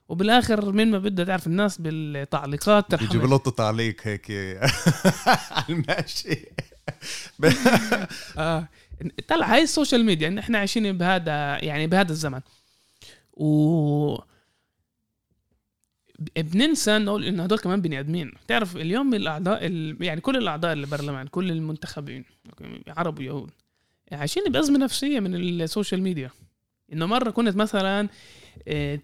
[0.10, 4.32] وبالآخر من ما بدها تعرف الناس بالتعليقات ترحم بيجيب له تعليق هيك
[5.52, 6.46] على الماشي.
[8.38, 8.68] آه.
[9.28, 12.42] طلع هاي ال social media إحنا عايشين بهذا يعني بهذا الزمن.
[13.34, 14.18] و
[16.38, 18.32] بننسى نقول إنه هدول كمان بني آدمين.
[18.48, 22.26] تعرف اليوم الأعضاء يعني كل الأعضاء البرلمان كل المنتخبين
[22.88, 23.52] عرب ويهود
[24.12, 26.32] عايشين بأزمة نفسية من ال social media.
[26.94, 28.10] إنه مرة كنت مثلا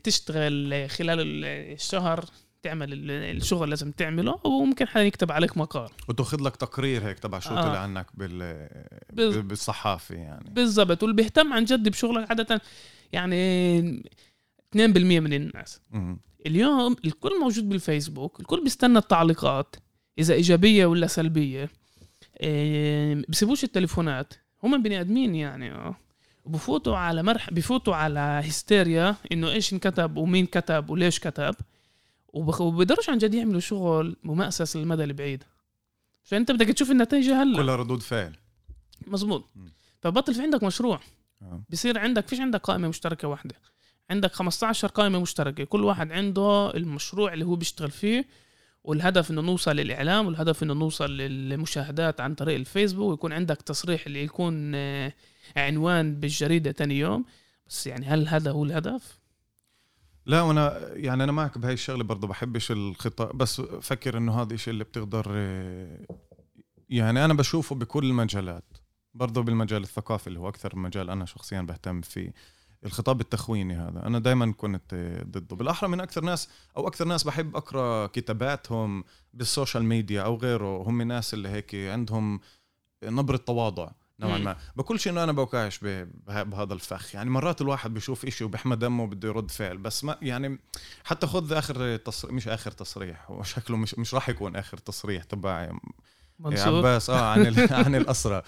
[0.03, 2.25] تشتغل خلال الشهر
[2.63, 5.89] تعمل الشغل لازم تعمله وممكن حدا يكتب عليك مقال.
[6.09, 7.61] وتاخذ لك تقرير هيك تبع شو آه.
[7.61, 8.67] طلع عنك بال
[9.13, 9.37] بز...
[9.37, 10.49] بالصحافة يعني.
[10.49, 12.61] بالضبط واللي بيهتم عن جد بشغلك عادة
[13.13, 14.03] يعني
[14.75, 15.81] 2% من الناس.
[15.91, 16.15] م-
[16.45, 19.75] اليوم الكل موجود بالفيسبوك الكل بيستنى التعليقات
[20.19, 21.69] إذا إيجابية ولا سلبية.
[22.41, 24.33] إيه بسيبوش التليفونات.
[24.63, 25.95] هم بني آدمين يعني آه.
[26.45, 31.55] وبفوتوا على مرح بفوتوا على هستيريا إنه إيش انكتب ومين كتب وليش كتب.
[32.33, 35.43] وبقدروش عن جد يعملوا شغل ممأسس للمدى البعيد
[36.25, 37.57] عشان أنت بدك تشوف النتيجة هلأ.
[37.57, 38.35] كلها ردود فعل.
[39.07, 39.49] مزبوط
[40.01, 40.99] فبطل في عندك مشروع.
[41.41, 41.61] آه.
[41.69, 43.55] بصير عندك فيش عندك قائمة مشتركة واحدة.
[44.09, 45.63] عندك 15 قائمة مشتركة.
[45.63, 48.25] كل واحد عنده المشروع اللي هو بيشتغل فيه
[48.83, 54.23] والهدف إنه نوصل للإعلام والهدف إنه نوصل للمشاهدات عن طريق الفيسبوك ويكون عندك تصريح اللي
[54.23, 55.13] يكون آه،
[55.57, 57.25] عنوان بالجريدة تاني يوم.
[57.67, 59.19] بس يعني هل هذا هو الهدف؟
[60.25, 64.73] لا وأنا يعني أنا معك بهاي الشغلة برضه بحبش الخطاب بس فكر إنه هذا الشيء
[64.73, 65.31] اللي بتقدر
[66.89, 68.77] يعني أنا بشوفه بكل المجالات
[69.13, 72.33] برضه بالمجال الثقافي اللي هو أكثر مجال أنا شخصيا بهتم فيه
[72.85, 74.07] الخطاب التخويني هذا.
[74.07, 74.95] أنا دائما كنت
[75.27, 75.55] ضده.
[75.55, 79.03] بالأحرى من أكثر ناس أو أكثر ناس بحب أقرأ كتاباتهم
[79.33, 80.83] بالسوشيال ميديا أو غيره.
[80.83, 82.39] هم ناس اللي هيك عندهم
[83.03, 83.89] نبرة تواضع.
[84.19, 84.57] نوعا ما.
[84.75, 85.79] بقولش إنه أنا بوقعش
[86.27, 87.15] بهذا الفخ.
[87.15, 90.59] يعني مرات الواحد بيشوف إشي وبيحمى دمه وبده يرد فعل بس ما يعني
[91.03, 95.71] حتى خذ آخر تصريح مش آخر تصريح وشكله مش مش راح يكون آخر تصريح تبعي.
[96.39, 98.41] منصور؟ عباس آه عن عن الاسرى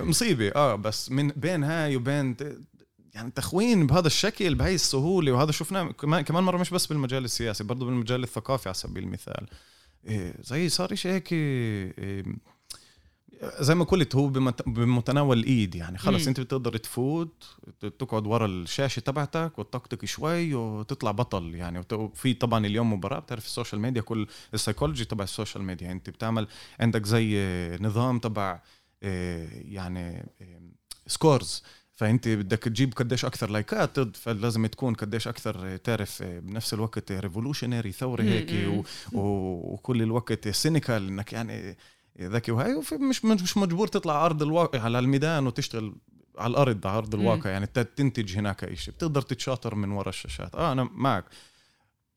[0.00, 2.36] مصيبة آه بس من بين هاي وبين
[3.14, 5.90] يعني تخوين بهذا الشكل بهي السهولة وهذا شفناه
[6.22, 9.46] كمان مرة مش بس بالمجال السياسي برضه بالمجال الثقافي على سبيل المثال.
[10.06, 12.24] إيه زي صار شيء هيك إيه
[13.60, 14.28] زي ما قلت هو
[14.66, 15.98] بمتناول الإيد يعني.
[15.98, 17.44] خلص أنت بتقدر تفوت
[17.98, 21.84] تقعد ورا الشاشة تبعتك وتطقطق شوي وتطلع بطل يعني.
[21.92, 25.92] وفي طبعا اليوم مباراة بتعرف ال social media كل السايكولوجي تبع ال social media.
[25.92, 26.48] أنت بتعمل
[26.80, 27.38] عندك زي
[27.80, 28.60] نظام تبع
[29.02, 30.26] إيه، يعني
[31.06, 31.62] scores
[31.96, 38.22] فأنت بدك تجيب قديش أكثر لايكات فلازم تكون قديش أكثر تعرف بنفس الوقت revolutionary ثورة
[38.22, 38.82] هيك و...
[39.74, 41.76] وكل الوقت cynical إنك يعني
[42.20, 42.52] ذكي.
[42.52, 45.94] وهي مش مش مجبور تطلع ارض الواقع على الميدان وتشتغل
[46.38, 47.50] على الأرض على ارض الواقع.
[47.50, 48.94] يعني تنتج هناك شيء.
[48.94, 50.54] بتقدر تتشاطر من وراء الشاشات.
[50.54, 51.24] آه أنا معك.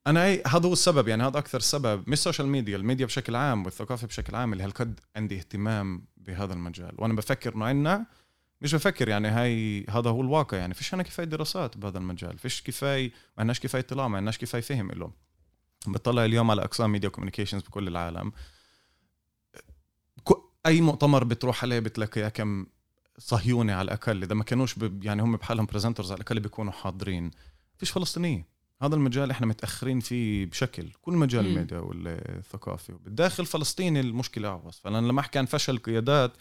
[0.07, 1.07] أنا هذا هو السبب.
[1.07, 2.03] يعني هذا أكثر سبب.
[2.07, 6.05] مش ال social media ال media بشكل عام والثقافة بشكل عام اللي هالقد عندي اهتمام
[6.17, 6.91] بهذا المجال.
[6.97, 8.05] وأنا بفكر إنه عندنا
[8.61, 10.57] مش بفكر يعني هاي هذا هو الواقع.
[10.57, 12.37] يعني فيش عنا كفاية دراسات بهذا المجال.
[12.37, 15.11] فيش كفايه ما عندناش كفاية إطلاع ما عندناش كفاية فهم له
[15.87, 18.31] بطلع اليوم على أقسام media communications بكل العالم.
[20.67, 22.65] أي مؤتمر بتروح عليه بتلاقي كم
[23.17, 24.23] صهيوني على الأقل.
[24.23, 27.31] إذا ما كانوش يعني هم بحالهم presenters على الأقل بيكونوا حاضرين.
[27.77, 28.47] فيش فلسطينية
[28.81, 30.89] بهذا المجال إحنا متأخرين فيه بشكل.
[31.01, 32.93] كل مجال الميديا والثقافي.
[33.03, 36.33] بالداخل فلسطين المشكلة اعوص فأنا لما أحكي عن فشل قيادات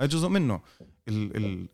[0.00, 0.60] هاي جزء منه.
[1.08, 1.68] ال ال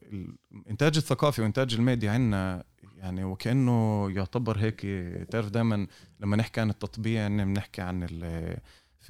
[0.53, 2.65] الانتاج الثقافي وإنتاج الميديا عندنا
[2.97, 4.81] يعني وكأنه يعتبر هيك.
[5.31, 5.87] تعرف دائما
[6.21, 8.07] لما نحكي عن التطبيع بنحكي عن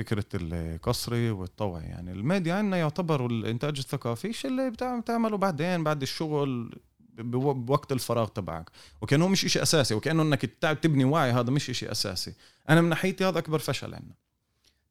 [0.01, 6.79] فكرة القسري والطوعي يعني الميديا عندنا يعتبر الإنتاج الثقافي شيء اللي بتعمله بعدين بعد الشغل
[7.19, 8.71] بوقت الفراغ تبعك.
[9.01, 10.45] وكأنه مش إشي أساسي وكأنه إنك
[10.83, 12.35] تبني وعي هذا مش إشي أساسي.
[12.69, 14.15] أنا من ناحيتي هذا أكبر فشل عندنا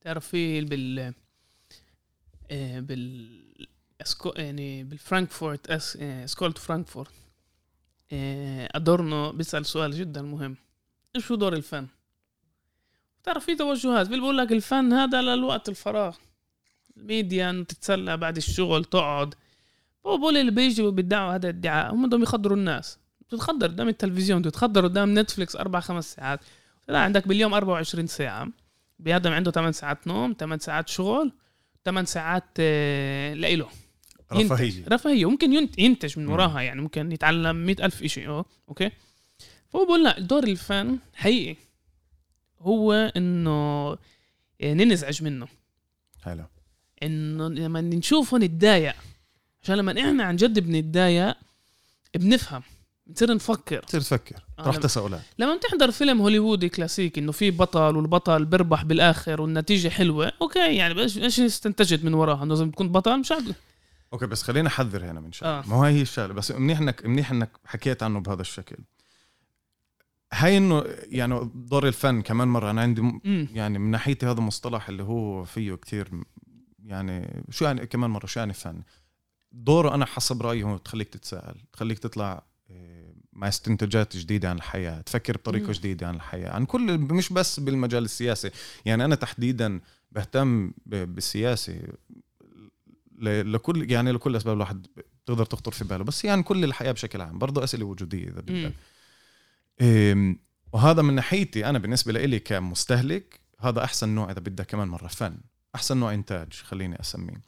[0.01, 1.13] تعرف في بال
[2.51, 3.39] آه، بال
[4.35, 7.11] يعني بالفرانكفورت אסכולת פרנקפורט.
[8.11, 10.55] آه، أدورنو بيسأل سؤال جدا مهم.
[11.15, 11.87] إيش شو دور الفن؟
[13.23, 14.09] تعرف في توجهات.
[14.09, 16.15] بيقول لك الفن هذا للوقت الفراغ.
[16.97, 19.35] الميديا تتسلى بعد الشغل تقعد.
[20.05, 22.97] هو بقول اللي بيجي بيدعوا هذا الادعاء هم بدهم يخدروا الناس.
[23.27, 26.39] بتتخدر قدام التلفزيون بتتخدر قدام نتفليكس أربع خمس ساعات.
[26.87, 28.47] لا عندك باليوم 24 ساعة.
[28.99, 31.31] بيادم عنده 8 ساعات نوم 8 ساعات شغل
[31.85, 33.67] 8 ساعات آه، لإله.
[34.33, 34.85] رفاهية.
[34.89, 35.29] رفاهية.
[35.29, 38.91] ممكن ينتج من وراها يعني ممكن يتعلم مئة ألف شيء أوكي.
[39.69, 41.55] فهو بقول لا دور الفن حقيقي.
[42.61, 43.49] هو إنه
[44.61, 45.47] آه، ننزعج منه.
[46.23, 46.45] حلو.
[47.03, 48.95] إنه لما نشوفه نتضايق
[49.63, 51.35] عشان لما إحنا عن جد بنتضايق
[52.15, 52.61] بنفهم
[53.07, 53.79] بنصير نفكر.
[53.79, 54.35] بتصير تفكر.
[54.59, 60.31] آه تساؤلات لما بتحضر فيلم هوليوودي كلاسيكي إنه في بطل والبطل بيربح بالآخر والنتيجة حلوة
[60.41, 63.45] أوكي يعني إيش استنتجت من وراها؟ إنه لازم تكون بطل مش عارف
[64.13, 65.59] أوكي بس خلينا احذر هنا من شغلة.
[65.59, 65.63] آه.
[65.67, 68.75] ما هي الشغلة بس منيح انك منيح إنك حكيت عنه بهذا الشكل.
[70.33, 72.69] هاي إنه يعني دور الفن كمان مرة.
[72.71, 73.21] أنا عندي م-
[73.53, 76.09] يعني من ناحيتي هذا مصطلح اللي هو فيه كتير
[76.85, 78.81] يعني شو يعني كمان مرة شو يعني فن؟
[79.51, 85.01] دوره أنا حسب رأيي هو تخليك تتساءل تخليك تطلع آه، مع استنتاجات جديدة عن الحياة
[85.01, 85.71] تفكر بطريقة مم.
[85.71, 88.49] جديدة عن الحياة عن كل مش بس بالمجال السياسي.
[88.85, 91.79] يعني أنا تحديدا بهتم بالسياسة.
[93.17, 94.87] ل- لكل يعني لكل أسباب الواحد
[95.25, 96.03] تقدر تخطر في باله.
[96.03, 98.73] بس يعني كل الحياة بشكل عام برضه أسئلة وجودية إذا بدك.
[100.73, 105.37] وهذا من ناحيتي أنا بالنسبة لي كمستهلك هذا أحسن نوع إذا بدك كمان مرة فن
[105.75, 107.41] أحسن نوع إنتاج خليني أسميه.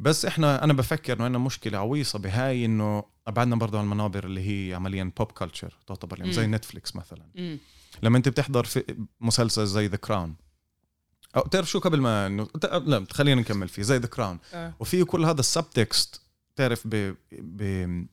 [0.00, 4.70] بس إحنا أنا بفكر إنه عندنا مشكلة عويصة بهاي إنه بعدنا برضه عن المنابر اللي
[4.70, 6.46] هي عمليا pop culture تعتبر اليوم زي.
[6.46, 7.26] نتفليكس مثلا.
[7.38, 7.58] امم
[8.02, 8.84] لما أنت بتحضر في
[9.20, 10.34] مسلسل زي The Crown
[11.36, 12.28] أو تعرف شو قبل ما
[12.86, 14.74] لا خلينا نكمل فيه زي The Crown آه.
[14.80, 16.20] وفيه كل هذا ال subtext
[16.56, 18.06] تعرف ب ب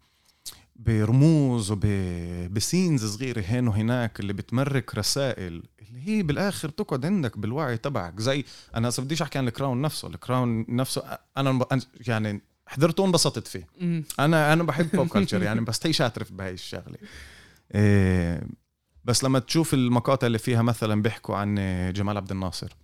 [0.86, 7.78] برموز وب scenes صغيرة هين وهناك اللي بتمرق رسائل اللي هي بالآخر تقعد عندك بالوعي
[7.78, 8.20] تبعك.
[8.20, 10.08] زي أنا هسه بديش أحكي عن ال Crown نفسه.
[10.08, 13.68] ال Crown نفسه أنا أنا يعني حضرته وانبسطت فيه.
[14.20, 16.98] أنا أنا بحب pop culture يعني بس هي شاطر بهاي الشغلة.
[17.76, 18.44] إيه
[19.06, 21.56] بس لما تشوف المقاطع اللي فيها مثلا بيحكوا عن
[21.94, 22.76] جمال عبد الناصر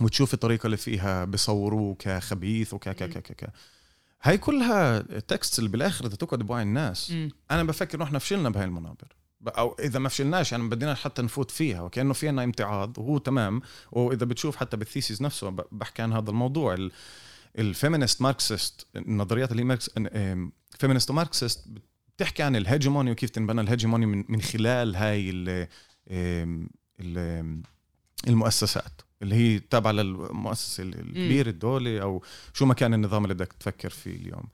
[0.00, 3.50] وتشوف الطريقة اللي فيها بيصوروه كخبيث وك ك ك ك ك
[4.22, 7.10] هاي كلها text اللي بالآخر بدها تقعد بوعي الناس.
[7.10, 9.16] امم أنا بفكر إنه إحنا فشلنا بهاي المنابر.
[9.46, 11.80] أو إذا ما فشلناش يعني بدنا حتى نفوت فيها.
[11.82, 13.60] وكانه فينا امتعاض وهو تمام.
[13.92, 16.92] وإذا بتشوف حتى بال thesis نفسه بحكي عن هذا الموضوع ال-
[17.58, 19.90] ال feminist Marxist النظريات اللي Marx
[20.78, 21.68] feminist و Marxist
[22.16, 25.68] بتحكي عن ال hegemony وكيف تنبنى ال hegemony من, من خلال هاي ال
[26.10, 26.68] ال
[27.00, 27.62] ال
[28.28, 29.00] المؤسسات.
[29.22, 34.16] اللي هي تابعة للمؤسسه الكبيره الدولة أو شو ما كان النظام اللي بدك تفكر فيه
[34.16, 34.44] اليوم.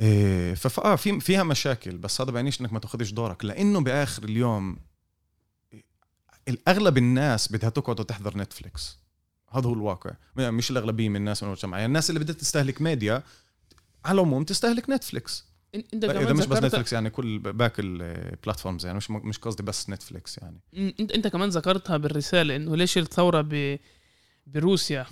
[0.00, 4.76] إيه فاه في فيها مشاكل بس هذا بيعنيش إنك ما تاخذش دورك لأنه بآخر اليوم
[6.48, 8.98] الأغلب الناس بدها تقعد وتحضر Netflix.
[9.50, 10.10] هذا هو الواقع.
[10.36, 11.76] مش الأغلبية من الناس من المجتمع.
[11.76, 13.22] يعني الناس اللي بدها تستهلك ميديا
[14.04, 15.49] على العموم تستهلك Netflix.
[15.74, 19.62] انت إذا مش بس ذكرت Netflix يعني كل باقي ال platforms يعني مش مش قصدي
[19.62, 20.60] بس Netflix يعني.
[21.00, 23.78] انت إنت كمان ذكرتها بالرسالة إنه ليش الثورة ب...
[24.46, 25.06] بروسيا؟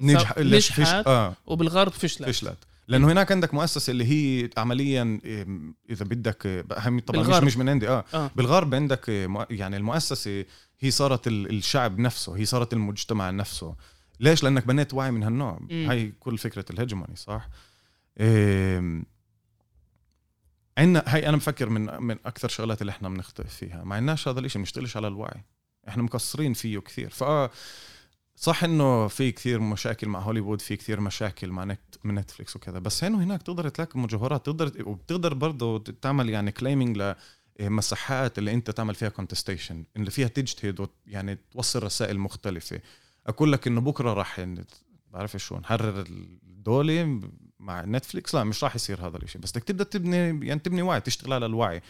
[0.00, 1.34] نجح ليش فيش آه.
[1.46, 2.28] وبالغرب فشلت.
[2.28, 2.58] فشلت.
[2.88, 5.46] لأنه هناك عندك مؤسسة اللي هي عمليا إيه،
[5.90, 7.44] إذا بدك إيه، هم طبعا مش بالغرب.
[7.44, 8.04] مش من عندي آه.
[8.14, 8.30] آه.
[8.36, 10.44] بالغرب عندك إيه، يعني المؤسسة
[10.80, 13.74] هي صارت ال- الشعب نفسه هي صارت المجتمع نفسه.
[14.20, 15.60] ليش؟ لأنك بنيت وعي من هالنوع.
[15.70, 17.48] هاي كل فكرة الهيجموني صح؟
[18.20, 19.02] إيه
[20.78, 23.84] عندنا هاي أنا بفكر من من أكثر شغلات اللي إحنا بنخطئ فيها.
[23.84, 25.44] ما عندناش هذا الإشي بنشتغلش على الوعي.
[25.88, 27.10] إحنا مقصرين فيه كثير.
[27.10, 27.50] فآه
[28.36, 32.78] صح إنه في كثير مشاكل مع هوليوود في كثير مشاكل مع نت من Netflix وكذا
[32.78, 37.14] بس هنا وهناك تقدر تلاقي مجوهرات تقدر وبتقدر برضه تعمل يعني claiming
[37.60, 42.80] لمساحات اللي أنت تعمل فيها contestation اللي فيها تجتهد يعني توصل رسائل مختلفة.
[43.26, 44.46] أقول لك إنه بكرة راح
[45.10, 47.20] بعرف شو نحرر الدولة
[47.60, 49.38] مع Netflix لا مش راح يصير هذا الإشي.
[49.38, 51.82] بس بدك تبدأ تبني يعني تبني وعي تشتغل على الوعي.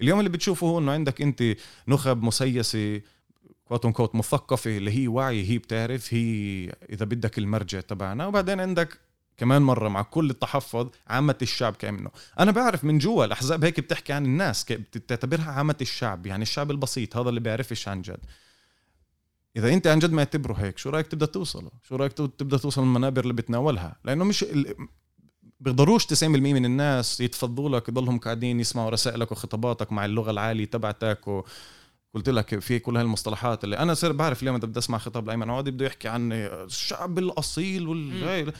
[0.00, 1.42] اليوم اللي بتشوفه هو إنه عندك أنت
[1.88, 3.00] نخب مسيسة
[3.64, 8.26] quote quote مثقفة اللي هي وعي هي بتعرف هي إذا بدك المرجع تبعنا.
[8.26, 8.98] وبعدين عندك
[9.36, 14.12] كمان مرة مع كل التحفظ عامة الشعب كأنه أنا بعرف من جوا الأحزاب هيك بتحكي
[14.12, 18.20] عن الناس بتعتبرها عامة الشعب يعني الشعب البسيط هذا اللي بيعرفش عن جد.
[19.56, 22.56] إذا أنت عن جد ما تعتبره هيك شو رأيك تبدأ توصله؟ شو رأيك تو- تبدأ
[22.56, 24.44] توصل المنابر اللي بتناولها؟ لأنه مش
[25.60, 31.28] بيقدروش 90% من الناس يتفضلوا لك يضلهم قاعدين يسمعوا رسائلك وخطاباتك مع اللغة العالية تبعتك
[31.28, 31.42] و...
[32.14, 35.50] قلت لك في كل هالمصطلحات اللي أنا صرت بعرف اليوم إذا بدي أسمع خطاب لايمن
[35.50, 38.52] عوضي بده يحكي عن الشعب الأصيل وال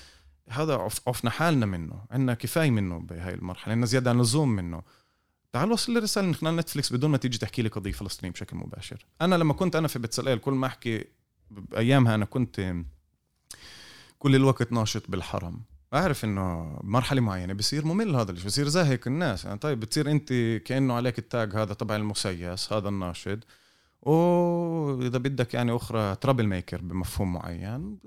[0.48, 4.82] هذا عف- عفنا حالنا منه عندنا كفاية منه بهاي المرحلة عندنا زيادة عن اللزوم منه.
[5.52, 8.56] تعال وصل لي رسالة من خلال نتفليكس بدون ما تيجي تحكي لي قضية فلسطينية بشكل
[8.56, 9.06] مباشر.
[9.20, 11.04] أنا لما كنت أنا في بتسليل كل ما أحكي
[11.50, 12.74] بأيامها أنا كنت
[14.18, 15.60] كل الوقت ناشط بالحرم.
[15.96, 19.44] أعرف إنه مرحلة معينة بصير ممل هذا الشيء بصير زاهق الناس.
[19.44, 20.32] يعني طيب بتصير أنت
[20.64, 23.44] كأنه عليك التاج هذا تبع المسيس هذا الناشط.
[24.02, 27.98] واذا بدك يعني أخرى trouble maker بمفهوم معين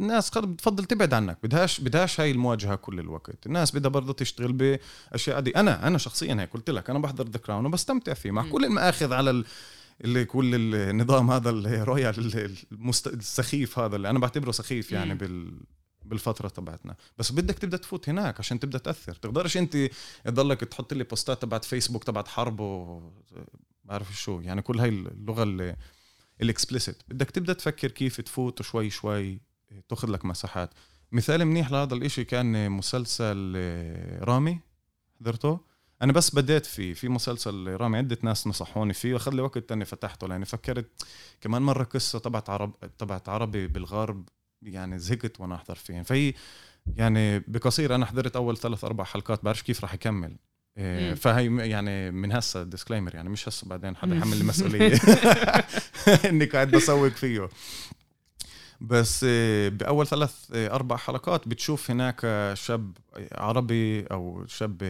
[0.00, 3.46] الناس بتفضل تبعد عنك بدهاش بدهاش هاي المواجهة كل الوقت.
[3.46, 7.38] الناس بدها برضه تشتغل بأشياء دي أنا أنا شخصيا هيك قلت لك أنا بحضر The
[7.38, 8.30] Crown وبستمتع فيه.
[8.30, 9.44] مع كل المآخذ على
[10.04, 12.14] اللي كل النظام هذا ال royal
[13.06, 15.52] السخيف هذا اللي أنا بعتبره سخيف يعني بال
[16.10, 16.96] بالفترة تبعتنا.
[17.18, 19.14] بس بدك تبدأ تفوت هناك عشان تبدأ تأثر.
[19.14, 19.76] تقدرش أنت
[20.24, 23.02] تضلك تحط لي بوستات تبعت فيسبوك تبعت حرب و
[23.84, 24.40] بعرف شو.
[24.40, 25.76] يعني كل هاي اللغة اللي
[26.42, 29.40] ال explicit بدك تبدأ تفكر كيف تفوت شوي شوي
[29.88, 30.70] تاخذ لك مساحات.
[31.12, 33.56] مثال منيح لهذا الإشي كان مسلسل
[34.22, 34.60] رامي.
[35.20, 35.60] حضرته؟
[36.02, 39.84] أنا بس بديت فيه في مسلسل رامي عدة ناس نصحوني فيه وأخذ لي وقت تاني
[39.84, 41.06] فتحته لأني فكرت
[41.40, 44.28] كمان مرة قصة تبعت عرب تبعت عربي بالغرب.
[44.62, 46.34] يعني زهقت وأنا أحضر فيهم فهي
[46.96, 50.36] يعني بقصير أنا حضرت أول ثلاث أربع حلقات بعرفش كيف راح يكمل.
[50.78, 55.00] إيه، فهي يعني من هسه ديسكليمر يعني مش هسه بعدين حدا يحمل لي مسؤوليه
[56.28, 57.48] إني قاعد بسوق فيه.
[58.80, 62.20] بس إيه، بأول ثلاث إيه، أربع حلقات بتشوف هناك
[62.54, 62.96] شاب
[63.32, 64.82] عربي أو شاب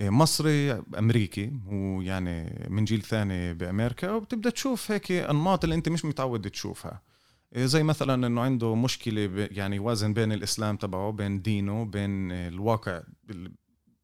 [0.00, 1.52] مصري أمريكي.
[1.66, 7.11] ويعني من جيل ثاني بأمريكا وبتبدأ تشوف هيك أنماط اللي أنت مش متعود تشوفها.
[7.56, 13.02] زي مثلا إنه عنده مشكلة يعني يوازن بين الإسلام تبعه بين دينه بين الواقع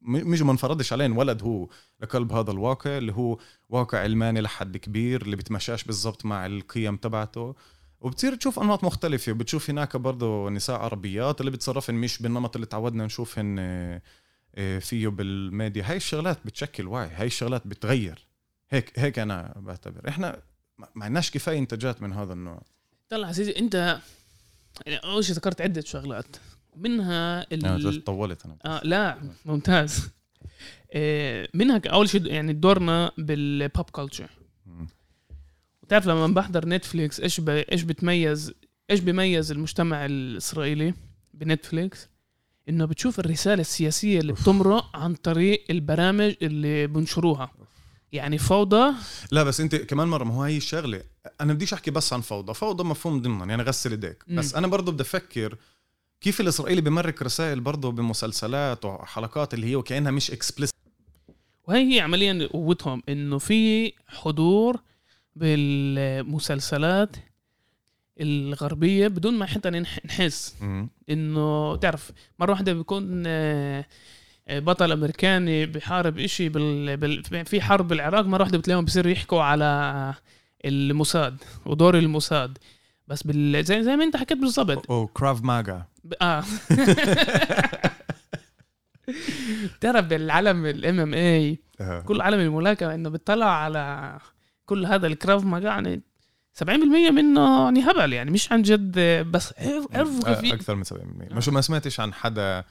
[0.02, 1.68] مش ما انفرضش عليه ولد هو
[2.00, 3.38] لقلب هذا الواقع اللي هو
[3.68, 7.54] واقع علماني لحد كبير اللي بتمشاش بالضبط مع القيم تبعته.
[8.00, 9.32] وبتصير تشوف أنماط مختلفة.
[9.32, 13.56] وبتشوف هناك برضه نساء عربيات اللي بتصرفن مش بالنمط اللي تعودنا نشوفهن
[14.54, 15.90] آه، فيه بالميديا.
[15.90, 18.26] هاي الشغلات بتشكل وعي هاي الشغلات بتغير.
[18.70, 20.08] هيك هيك أنا بعتبر.
[20.08, 20.42] إحنا
[20.78, 22.62] ما عندناش كفاية إنتاجات من هذا النوع.
[23.08, 24.00] طلع عزيزي انت
[24.86, 26.36] يعني أول شيء ذكرت عدة شغلات.
[26.76, 27.66] منها ال...
[27.66, 28.56] أنا طولت أنا.
[28.64, 30.10] آه لا ممتاز.
[30.92, 34.30] آه منها أول شيء يعني دورنا بال pop culture
[35.82, 37.48] وتعرف لما بحضر Netflix إيش ب...
[37.48, 38.52] إيش بتميز
[38.90, 40.94] إيش بيميز المجتمع الإسرائيلي
[41.34, 42.08] بنتفليكس
[42.68, 47.50] إنه بتشوف الرسالة السياسية اللي بتمرق عن طريق البرامج اللي بنشروها.
[48.12, 48.94] يعني فوضى؟
[49.30, 51.02] لا بس انت كمان مرة ما هو هي الشغلة.
[51.40, 52.54] أنا بديش أحكي بس عن فوضى.
[52.54, 54.24] فوضى مفهوم ضمنا يعني غسل إيديك.
[54.28, 55.56] بس أنا برضه بدي أفكر
[56.20, 60.70] كيف الإسرائيلي بمرك رسائل برضه بمسلسلات وحلقات اللي هي وكأنها مش اكسبلس
[61.68, 64.80] وهي هي عمليا قوتهم إنه في حضور
[65.36, 67.16] بالمسلسلات
[68.20, 69.70] الغربية بدون ما حتى
[70.04, 70.54] نحس.
[71.10, 73.86] إنه تعرف مرة واحدة بيكون آه،
[74.50, 76.96] بطل أمريكاني بحارب إشي بال...
[76.96, 77.44] بال...
[77.44, 80.14] في حرب بالعراق مرة واحدة بتلاقيهم بيصيروا يحكوا على
[80.64, 81.36] الموساد
[81.66, 82.58] ودور الموساد.
[83.08, 83.64] بس بال...
[83.64, 84.90] زي زي ما انت حكيت بالضبط.
[84.90, 85.84] أو كراف ماجا.
[86.22, 86.44] آه.
[89.80, 91.58] تعرف بالعالم الام إم اي
[92.04, 94.18] كل عالم الملاكمة إنه بيطلع على
[94.66, 96.02] كل هذا ال Krav Maga يعني
[96.64, 98.98] 70% منه يعني هبل يعني مش عن جد
[99.30, 99.54] بس
[99.92, 100.92] عرفوا كيف أكثر من 70%
[101.32, 102.64] مش ما سمعتش عن حدا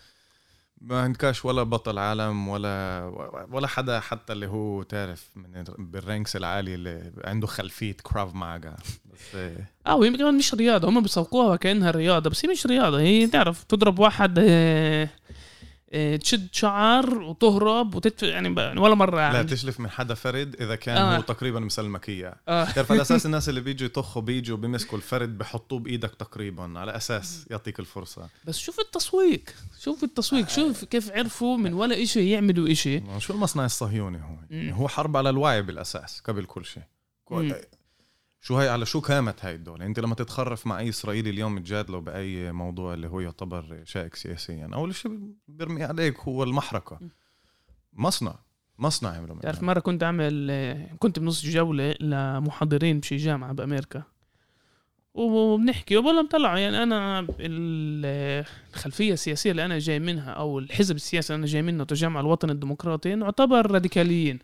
[0.81, 3.05] ما عندكاش ولا بطل عالم ولا
[3.51, 8.75] ولا حدا حتى اللي هو تعرف من بال ranks العالي اللي عنده خلفية Krav Maga.
[9.13, 9.39] بس
[9.87, 13.63] آه وهي كمان مش رياضة هم بيسوقوها كأنها رياضة بس هي مش رياضة هي تعرف
[13.63, 15.09] تضرب واحد آه،
[16.21, 19.33] تشد شعر وتهرب وتدفع يعني ولا مرة يعني.
[19.33, 21.17] لا تشلف من حدا فرد إذا كان آه.
[21.17, 22.65] هو تقريبا مسلمك اياه آه.
[22.75, 27.45] تعرف على أساس الناس اللي بيجوا يطخوا بيجوا بيمسكوا الفرد بحطوه بإيدك تقريبا على أساس
[27.51, 29.41] يعطيك الفرصة بس شوف التسويق
[29.79, 30.49] شوف التسويق آه.
[30.49, 34.69] شوف كيف عرفوا من ولا إشي يعملوا إشي شو المصنع الصهيوني هو مم.
[34.69, 36.83] هو حرب على الوعي بالأساس قبل كل شيء
[38.41, 41.99] شو هي على شو قامت هاي الدولة؟ انت لما تتخرف مع أي إسرائيلي اليوم تجادله
[41.99, 46.99] بأي موضوع اللي هو يعتبر شائك سياسيا اول شيء بيرمي عليك هو المحرقة.
[47.93, 48.35] مصنع
[48.79, 54.03] مصنع يعملوا تعرف مرة كنت أعمل كنت بنص جولة لمحاضرين بشي جامعة بأمريكا.
[55.13, 61.33] وبنحكي وبقول لهم طلعوا يعني أنا الخلفية السياسية اللي أنا جاي منها أو الحزب السياسي
[61.33, 64.39] اللي أنا جاي منه تجمع الوطن الديمقراطي نعتبر راديكاليين.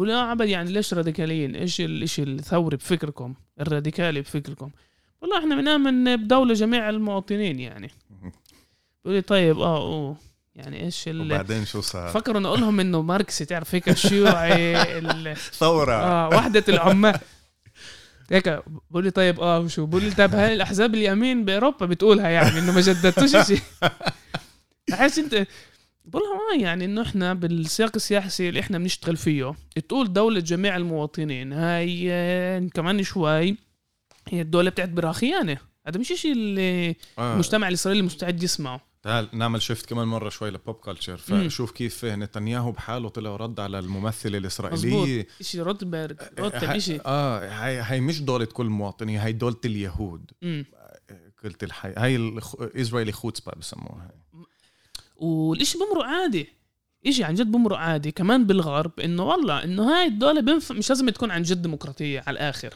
[0.00, 4.70] بقول يا عبد يعني ليش راديكاليين؟ إيش الاشي الثوري بفكركم؟ الراديكالي بفكركم.
[5.22, 7.90] والله إحنا بنآمن بدولة جميع المواطنين يعني.
[9.04, 10.16] بقول لي طيب آه أوه.
[10.54, 14.76] يعني إيش ال وبعدين شو صار؟ فكروا إنه أقول لهم إنه ماركسي تعرف هيك الشيوعي
[15.60, 15.92] ثورة.
[15.92, 17.18] آه وحدة العمال
[18.30, 22.58] هيك بقول لي طيب آه شو؟ بقول لي طيب هاي الاحزاب اليمين بأوروبا بتقولها يعني
[22.58, 23.60] إنه ما جددتوش شيء؟
[24.90, 25.46] بحس إنت
[26.10, 29.54] بقول لهم آه يعني إنه إحنا بالسياق السياسي اللي إحنا بنشتغل فيه
[29.88, 33.56] تقول دولة جميع المواطنين هاي آه، كمان شوي
[34.28, 37.34] هي الدولة بتعتبرها خيانة هذا مش شيء اللي آه.
[37.34, 38.80] المجتمع الإسرائيلي مستعد يسمعه.
[39.02, 43.60] تعال نعمل shift كمان مرة شوي ل pop culture فشوف كيف نتنياهو بحاله طلع رد
[43.60, 49.18] على الممثله الاسرائيليه شيء روتبرغ روتب ه- شيء آه هاي هاي مش دولة كل مواطنين
[49.18, 50.30] هاي دولة اليهود.
[50.42, 50.64] مم.
[51.44, 54.10] قلت الحي هاي الاسرائيلي חוצפה بسموها.
[55.20, 56.48] والإشي بمرق عادي.
[57.06, 58.10] إشي عن جد بمرق عادي.
[58.10, 60.72] كمان بالغرب إنه والله إنه هاي الدولة بنف...
[60.72, 62.74] مش لازم تكون عن جد ديمقراطية على الآخر.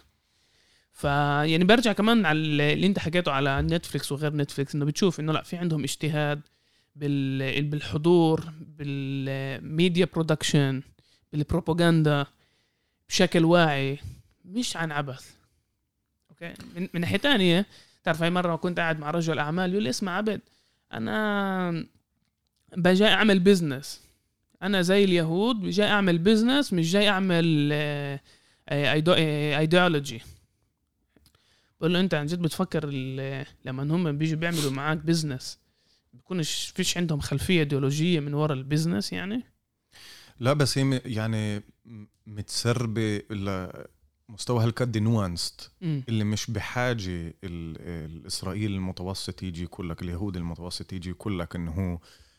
[0.92, 2.38] فيعني برجع كمان على
[2.72, 6.40] اللي أنت حكيته على Netflix وغير Netflix إنه بتشوف إنه لا في عندهم اجتهاد
[6.96, 7.62] بال...
[7.62, 10.82] بالحضور بال media production
[11.32, 12.26] بالبروباغندا
[13.08, 13.98] بشكل واعي
[14.44, 15.30] مش عن عبث.
[16.30, 17.66] أوكي؟ من, من ناحية تانية
[18.04, 20.40] تعرف هاي مرة كنت قاعد مع رجل أعمال يقول لي اسمع عبد
[20.92, 21.86] أنا
[22.76, 24.00] بجاي أعمل business
[24.62, 27.72] أنا زي اليهود جاي أعمل business مش جاي أعمل
[28.68, 30.22] ايديولوجي
[31.80, 32.86] بقول له أنت عن جد بتفكر
[33.64, 35.58] لما هم بيجوا بيعملوا معاك business
[36.12, 39.42] بيكونش فيش عندهم خلفية ايديولوجيه من ورا ال business يعني؟
[40.40, 45.70] لا بس هي يعني م- متسربة لمستوى هالقد nuanced.
[45.82, 47.34] اللي مش بحاجة ال-
[48.16, 51.98] الإسرائيل المتوسط يجي يقول لك اليهود المتوسط يجي يقول لك إنه هو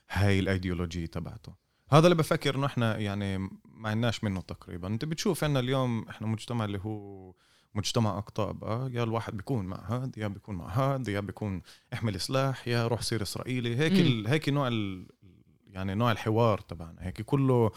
[0.10, 1.54] هاي الأيديولوجية تبعته.
[1.90, 4.88] هذا اللي بفكر إنه إحنا يعني ما عندناش منه تقريبا.
[4.88, 7.34] أنت بتشوف إحنا اليوم إحنا مجتمع اللي هو
[7.76, 11.62] مجتمع أقطاب آه يا الواحد بيكون مع هاد يا بيكون مع هاد يا بيكون
[11.94, 13.78] احمل سلاح يا روح صير إسرائيلي.
[13.78, 13.92] هيك.
[13.92, 14.28] ال...
[14.28, 15.08] هيك نوع ال...
[15.68, 16.98] يعني نوع الحوار تبعنا.
[17.00, 17.72] هيك كله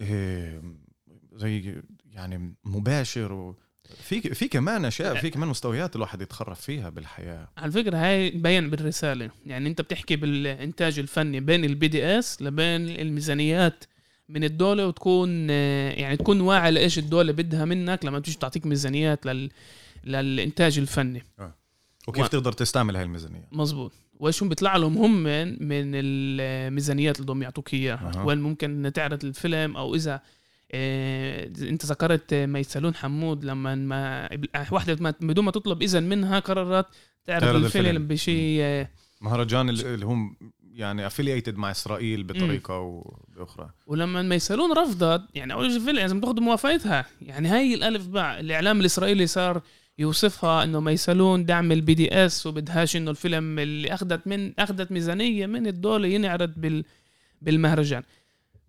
[0.00, 0.62] إيه
[1.32, 3.56] زي يعني مباشر و
[4.02, 7.48] في في كمان أشياء في كمان مستويات الواحد يتخرف فيها بالحياة.
[7.56, 9.30] على فكرة هاي مبين بالرسالة.
[9.46, 13.84] يعني أنت بتحكي بالإنتاج الفني بين ال BDS لبين الميزانيات
[14.28, 19.26] من الدولة وتكون آه، يعني تكون واعي لإيش الدولة بدها منك لما تيجي تعطيك ميزانيات
[19.26, 19.50] لل
[20.04, 21.22] للإنتاج الفني.
[22.08, 23.92] وكيف و- تقدر تستعمل هاي الميزانية؟ مظبوط.
[24.18, 25.22] وإيش بيطلع لهم هم
[25.62, 28.12] من الميزانيات اللي بدهم يعطوك إياها.
[28.16, 28.22] أها.
[28.24, 30.20] وين ممكن تعرض الفيلم أو إذا آه،
[30.74, 34.28] انت ذكرت آه، ميسلون حمود لما ما
[34.70, 36.86] واحدة ما- بدون ما تطلب إذن منها قررت
[37.26, 38.06] تعرض, الفيلم, الفيلم.
[38.06, 38.88] بشيء آه،
[39.20, 40.36] مهرجان اللي هم
[40.72, 43.70] يعني affiliated مع إسرائيل بطريقة أو بأخرى.
[43.86, 47.06] ولما ميسلون رفضت يعني أول شيء الفيلم لازم تاخذ موافقتها.
[47.22, 49.62] يعني هاي الألف باء الإعلام الإسرائيلي صار
[49.98, 55.66] يوصفها إنه ميسلون دعم ال BDS وبدهاش إنه الفيلم اللي أخذت من أخذت ميزانية من
[55.66, 56.84] الدولة ينعرض بال
[57.42, 58.02] بالمهرجان.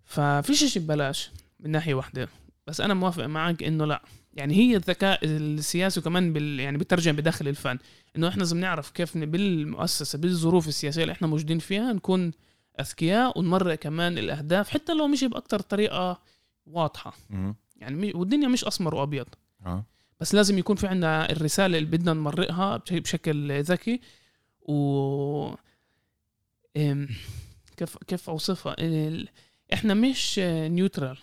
[0.04, 1.30] ففيش شيء ببلاش.
[1.62, 2.28] من ناحية واحدة.
[2.66, 4.02] بس أنا موافق معك إنه لا.
[4.34, 7.78] يعني هي الذكاء السياسي وكمان بال يعني بترجم بداخل الفن.
[8.16, 12.32] إنه إحنا لازم نعرف كيف بالمؤسسة بالظروف السياسية اللي إحنا موجودين فيها نكون
[12.80, 16.20] أذكياء ونمرق كمان الأهداف حتى لو مش بأكتر طريقة
[16.66, 17.14] واضحة.
[17.76, 19.26] يعني والدنيا مش أسمر وأبيض.
[19.66, 19.84] آه.
[20.20, 24.00] بس لازم يكون في عندنا الرسالة اللي بدنا نمرقها بش- بشكل ذكي.
[24.62, 25.54] و
[27.76, 28.76] كيف كيف أوصفها؟
[29.72, 31.18] إحنا مش نيوترال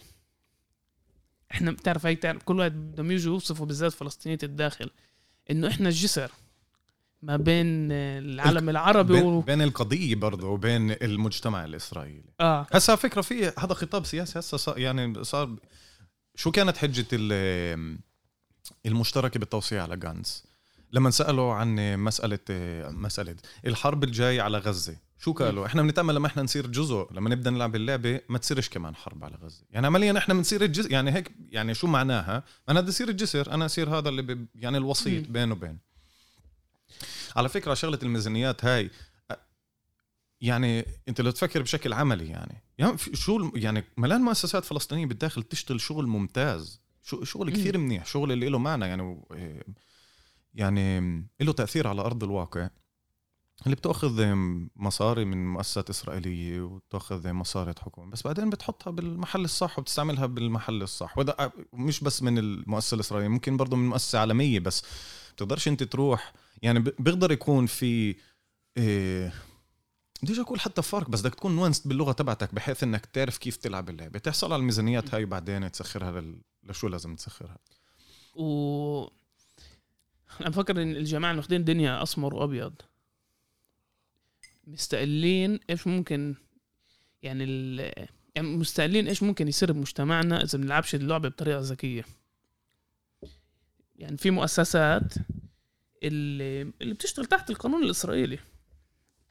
[1.51, 4.89] إحنا بتعرف هيك تعرف كل واحد بدهم يجوا يوصفوا بالذات فلسطينية الداخل
[5.51, 6.31] إنه إحنا الجسر
[7.21, 9.41] ما بين العالم العربي بين, و...
[9.41, 12.29] بين القضية برضه وبين المجتمع الإسرائيلي.
[12.39, 12.67] آه.
[12.71, 15.55] هسا فكرة في هذا خطاب سياسي هسا صار يعني صار
[16.35, 17.97] شو كانت حجة ال-
[18.85, 20.43] المشتركة بالتوصية على غانز
[20.91, 22.39] لما سألوا عن مسألة
[22.89, 23.35] مسألة
[23.65, 27.75] الحرب الجاي على غزة شو قالوا؟ إحنا بنتأمل لما إحنا نصير جزء لما نبدأ نلعب
[27.75, 29.63] اللعبة ما تصيرش كمان حرب على غزة.
[29.71, 33.65] يعني عمليا إحنا بنصير الجزء يعني هيك يعني شو معناها؟ أنا بدي أصير الجسر أنا
[33.65, 34.47] أصير هذا اللي ب...
[34.55, 35.33] يعني الوسيط مم.
[35.33, 35.77] بين وبين.
[37.35, 38.89] على فكرة شغلة الميزانيات هاي
[40.41, 45.81] يعني أنت لو تفكر بشكل عملي يعني يعني شو يعني ملان مؤسسات فلسطينية بالداخل تشتغل
[45.81, 46.81] شغل ممتاز
[47.23, 49.21] شغل كثير منيح شغل اللي له معنى يعني
[50.53, 50.99] يعني
[51.41, 52.69] له تأثير على أرض الواقع
[53.65, 54.33] اللي بتأخذ
[54.75, 61.17] مصاري من مؤسسات إسرائيلية وتاخذ مصاري حكومة بس بعدين بتحطها بالمحل الصح وبتستعملها بالمحل الصح.
[61.17, 64.83] وهذا مش بس من المؤسسة الإسرائيلية ممكن برضه من مؤسسة عالمية بس
[65.35, 68.15] بتقدرش أنت تروح يعني بيقدر يكون في
[68.77, 69.33] إيه
[70.23, 73.89] بديش أقول حتى فرق بس بدك تكون نوانست باللغة تبعتك بحيث إنك تعرف كيف تلعب
[73.89, 74.19] اللعبة.
[74.19, 76.41] تحصل على الميزانيات هاي وبعدين تسخرها لل...
[76.63, 77.57] لشو لازم تسخرها.
[78.35, 79.18] و
[80.41, 82.73] أنا بفكر إن الجماعة اللي واخدين الدنيا أسمر وأبيض.
[84.67, 86.35] مستقلين إيش ممكن
[87.23, 87.79] يعني ال...
[88.35, 92.05] يعني مستقلين إيش ممكن يصير بمجتمعنا إذا بنلعبش اللعبة بطريقة ذكية؟
[93.95, 95.13] يعني في مؤسسات
[96.03, 98.39] اللي اللي بتشتغل تحت القانون الإسرائيلي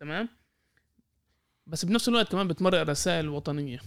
[0.01, 0.29] تمام؟
[1.67, 3.81] بس بنفس الوقت كمان بتمرق رسائل وطنية.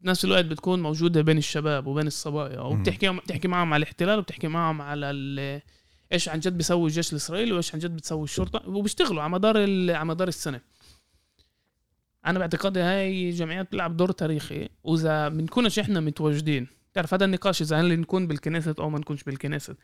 [0.00, 4.82] بنفس الوقت بتكون موجودة بين الشباب وبين الصبايا وبتحكي بتحكي معهم على الاحتلال وبتحكي معهم
[4.82, 5.10] على
[6.12, 9.56] إيش عن جد بيسوي الجيش الإسرائيلي وإيش عن جد بتسوي الشرطة؟ وبيشتغلوا على مدار
[9.96, 10.60] على مدار السنة.
[12.26, 16.66] أنا باعتقادي هاي جمعيات بتلعب دور تاريخي وإذا بنكونش إحنا متواجدين.
[16.94, 19.76] تعرف هذا النقاش إذا هل نكون بالكنيست أو ما نكونش بالكنيست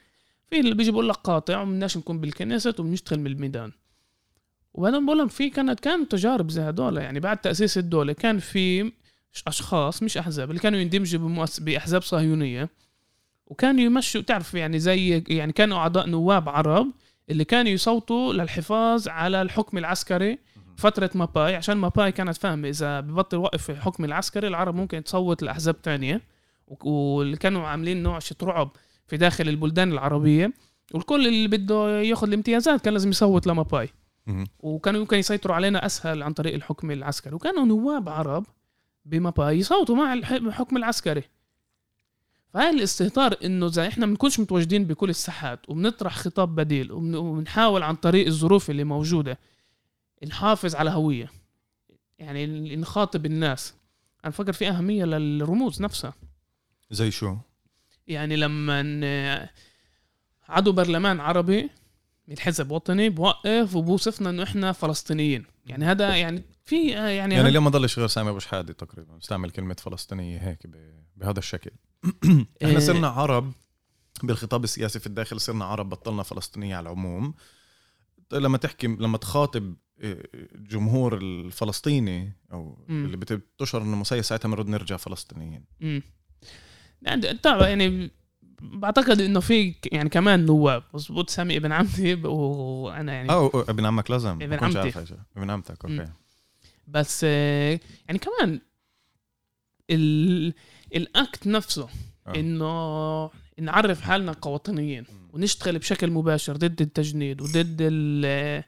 [0.50, 3.72] في اللي بيجي بقول لك قاطع ومناش نكون بالكنيست وبنشتغل من الميدان.
[4.74, 7.20] وبعدين بقول لهم في كانت كان تجارب زي هدول يعني.
[7.20, 8.92] بعد تأسيس الدولة كان في
[9.46, 11.60] أشخاص مش أحزاب اللي كانوا يندمجوا بمؤس...
[11.60, 12.68] بأحزاب صهيونية.
[13.47, 16.92] وكانوا يمشوا تعرف يعني زي يعني كانوا أعضاء نواب عرب
[17.30, 20.38] اللي كانوا يصوتوا للحفاظ على الحكم العسكري
[20.76, 25.82] فترة ماباي عشان ماباي كانت فاهمة إذا ببطل وقف الحكم العسكري العرب ممكن تصوت لأحزاب
[25.82, 26.20] تانية.
[26.66, 28.70] واللي كانوا عاملين نوع شت رعب
[29.07, 30.53] في داخل البلدان العربية.
[30.94, 33.88] والكل اللي بده ياخذ الامتيازات كان لازم يصوت لماباي.
[34.59, 37.34] وكانوا يمكن يسيطروا علينا أسهل عن طريق الحكم العسكري.
[37.34, 38.44] وكانوا نواب عرب
[39.05, 41.22] بماباي يصوتوا مع الحكم العسكري.
[42.57, 48.26] فهاي الاستهتار إنه إذا إحنا بنكونش متواجدين بكل الساحات وبنطرح خطاب بديل وبنحاول عن طريق
[48.26, 49.38] الظروف اللي موجودة
[50.26, 51.30] نحافظ على هوية.
[52.18, 53.74] يعني نخاطب الناس.
[54.24, 56.14] أنا بفكر في أهمية للرموز نفسها.
[56.90, 57.36] زي شو؟
[58.09, 59.48] يعني لما
[60.48, 61.70] عضو برلمان عربي
[62.28, 65.44] من حزب وطني بوقف وبوصفنا إنه إحنا فلسطينيين.
[65.66, 69.50] يعني هذا يعني في يعني يعني اليوم ما ضلش غير سامي أبو شحاده تقريبا استعمل
[69.50, 70.66] كلمة فلسطينية هيك
[71.16, 71.70] بهذا الشكل.
[72.24, 72.78] إحنا إيه.
[72.78, 73.53] صرنا عرب
[74.22, 77.34] بالخطاب السياسي في الداخل صرنا عرب بطلنا فلسطينية على العموم.
[78.32, 80.22] لما تحكي لما تخاطب إيه،
[80.55, 83.05] جمهور الفلسطيني أو م.
[83.05, 85.64] اللي بتشعر إنه مسيس ساعتها بنرد نرجع فلسطينيين.
[85.82, 86.03] امم
[87.42, 88.11] طبعا يعني
[88.61, 90.82] بعتقد إنه في يعني كمان نواب.
[90.94, 94.92] مضبوط سامي ابن عمتي وأنا يعني آه ابن عمك لازم ابن عمتي.
[95.36, 96.12] ابن عمتك أوكي.
[96.88, 98.61] بس آه، يعني كمان
[99.91, 100.53] ال...
[100.95, 101.89] الأكت نفسه
[102.26, 102.34] آه.
[102.37, 108.64] إنه نعرف حالنا كوطنيين ونشتغل بشكل مباشر ضد التجنيد وضد ال...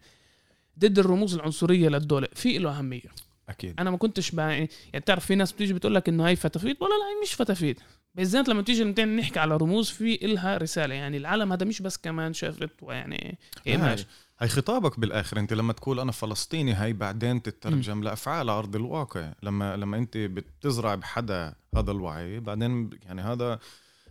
[0.79, 2.29] ضد الرموز العنصرية للدولة.
[2.35, 3.11] في له أهمية.
[3.49, 3.75] أكيد.
[3.81, 6.91] أنا ما كنتش بقى يعني بتعرف في ناس بتيجي بتقول لك إنه هاي فتافيت؟ ولا
[6.91, 7.81] لا هي مش فتافيت.
[8.14, 10.95] بالذات لما تيجي نحكي على رموز في إلها رسالة.
[10.95, 14.07] يعني العالم هذا مش بس كمان شافت ويعني image.
[14.41, 18.03] هي خطابك بالآخر أنت لما تقول أنا فلسطيني هي بعدين تترجم م.
[18.03, 23.59] لأفعال على أرض الواقع لما لما أنت بتزرع بحدا هذا الوعي بعدين يعني هذا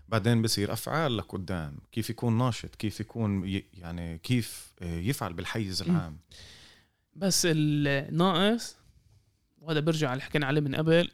[0.08, 6.18] بعدين بصير أفعال لقدام كيف يكون ناشط كيف يكون يعني كيف يفعل بالحيز العام م.
[7.16, 8.78] بس الناقص
[9.58, 11.12] وهذا برجع اللي حكينا عليه من قبل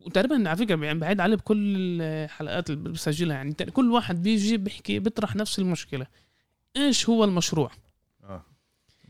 [0.00, 4.98] وتقريبا على فكرة يعني بعيد عليه بكل الحلقات اللي بسجلها يعني كل واحد بيجي بيحكي
[4.98, 6.06] بيطرح نفس المشكلة
[6.76, 7.72] إيش هو المشروع آه.
[7.72, 7.89] آه.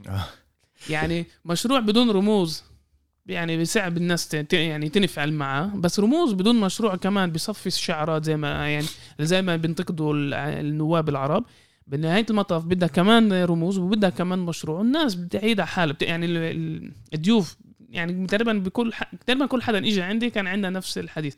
[0.90, 2.64] يعني مشروع بدون رموز
[3.26, 8.68] يعني بيساعد الناس يعني تنفعل معه بس رموز بدون مشروع كمان بصفي الشعارات زي ما
[8.68, 8.86] يعني
[9.20, 10.14] زي ما بينتقدوا
[10.60, 11.44] النواب العرب
[11.86, 16.26] بنهاية المطاف بدها كمان رموز وبدها كمان مشروع والناس بتعيد على حالها يعني
[17.14, 17.56] الضيوف
[17.90, 18.92] يعني تقريبا بكل.
[19.26, 21.34] تقريبا كل حدا اجى عندي كان عندنا نفس الحديث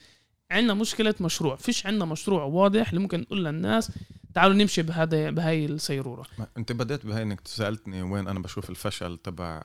[0.52, 1.56] عندنا مشكلة مشروع.
[1.56, 3.92] فيش عندنا مشروع واضح اللي ممكن نقول للناس
[4.34, 6.26] تعالوا نمشي بهذا بهاي السيرورة.
[6.56, 9.62] انت بدأت بهاي انك سالتني وين أنا بشوف الفشل تبع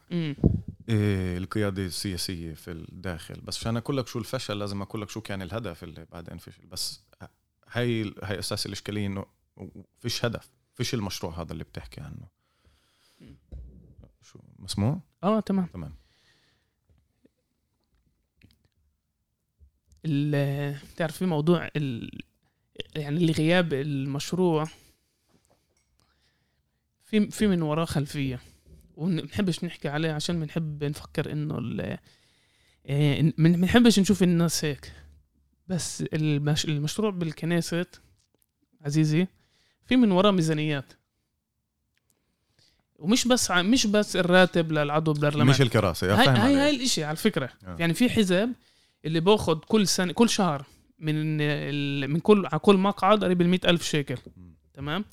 [0.89, 3.41] إيه القيادة السياسية في الداخل.
[3.41, 6.65] بس عشان أقول لك شو الفشل لازم أقول لك شو كان الهدف اللي بعدين فشل.
[6.65, 7.01] بس
[7.71, 9.25] هاي هاي أساس الإشكالية إنه
[9.99, 10.49] فيش هدف.
[10.75, 12.27] فيش المشروع هذا اللي بتحكي عنه.
[14.21, 15.65] شو مسموع؟ آه تمام.
[15.65, 15.93] تمام.
[20.95, 22.19] تعرف في موضوع ال...
[22.95, 24.67] يعني اللي غياب المشروع؟
[27.03, 28.39] في في من وراه خلفية
[28.95, 31.97] ومنحبش نحكي عليه عشان بنحب نفكر إنه ال...
[32.85, 34.91] آه، بنحبش نشوف الناس هيك.
[35.67, 36.65] بس المش...
[36.65, 37.85] المشروع بالكنيسة
[38.81, 39.27] عزيزي
[39.85, 40.93] في من وراه ميزانيات.
[42.95, 47.49] ومش بس مش بس الراتب للعضو بالبرلمان مش الكراسي هاي هاي, هاي الإشي على فكرة.
[47.65, 47.75] آه.
[47.79, 48.53] يعني في حزب
[49.05, 50.65] اللي باخذ كل سنة كل شهر
[50.99, 51.37] من
[52.09, 54.17] من كل على كل مقعد قريب ال ألف شيكل.
[54.73, 55.05] تمام؟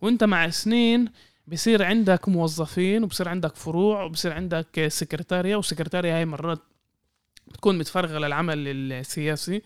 [0.00, 1.08] وانت مع سنين
[1.46, 6.58] بصير عندك موظفين وبصير عندك فروع وبصير عندك سكرتاريا والسكرتاريا هاي مرات
[7.46, 9.62] بتكون متفرغة للعمل السياسي.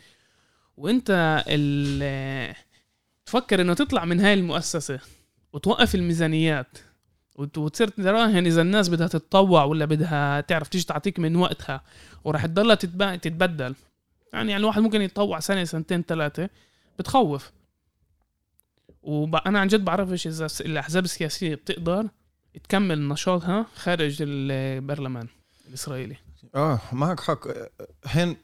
[0.76, 1.44] وانت
[3.26, 5.00] تفكر إنه تطلع من هاي المؤسسة
[5.52, 6.78] وتوقف الميزانيات.
[7.38, 11.82] وتصير تراهن إذا الناس بدها تتطوع ولا بدها تعرف تيجي تعطيك من وقتها
[12.24, 12.74] وراح تضلها
[13.16, 13.74] تتبدل.
[14.32, 16.50] يعني يعني الواحد ممكن يتطوع سنة سنتين ثلاثة
[16.98, 17.52] بتخوف.
[19.02, 22.08] وأنا عن جد بعرفش إذا الأحزاب السياسية بتقدر
[22.64, 25.28] تكمل نشاطها خارج البرلمان
[25.68, 26.16] الإسرائيلي.
[26.54, 27.48] آه معك حق.
[28.04, 28.36] هين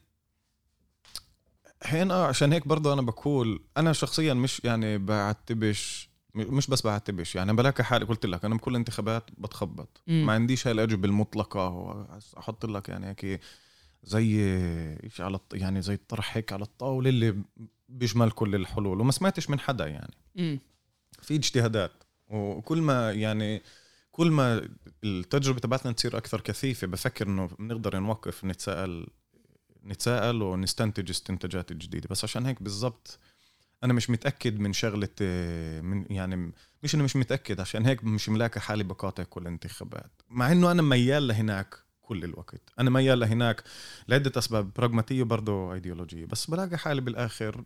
[1.85, 7.37] هين آه عشان هيك برضه أنا بقول أنا شخصيا مش يعني بعتبش مش بس بعتبش.
[7.37, 10.03] يعني بلاقي حالي قلت لك أنا بكل انتخابات بتخبط.
[10.07, 10.27] مم.
[10.27, 12.07] ما عنديش هاي الأجوبة المطلقة.
[12.39, 13.41] أحط لك يعني هيك
[14.05, 14.29] زي
[15.09, 17.37] شيء على يعني زي الطرح هيك على الطاولة اللي
[17.89, 19.01] بيشمل كل الحلول.
[19.01, 20.15] وما سمعتش من حدا يعني.
[20.35, 20.59] مم.
[21.23, 21.93] في اجتهادات.
[22.29, 23.63] وكل ما يعني
[24.13, 24.69] كل ما
[25.05, 29.07] التجربة تبعتنا تصير أكثر كثيفة بفكر إنه بنقدر نوقف نتساءل
[29.85, 32.09] نتساءل ونستنتج استنتاجات جديدة.
[32.11, 33.19] بس عشان هيك بالضبط
[33.85, 36.53] أنا مش متأكد من شغلة آه، من يعني
[36.83, 40.23] مش انه مش متأكد عشان هيك مش ملاقي حالي بقاطع كل الانتخابات.
[40.31, 42.61] مع إنه أنا ميال لهناك كل الوقت.
[42.79, 43.63] أنا ميال لهناك
[44.09, 47.65] لعدة أسباب براغماتية وبرضه ايديولوجيه بس بلاقي حالي بالآخر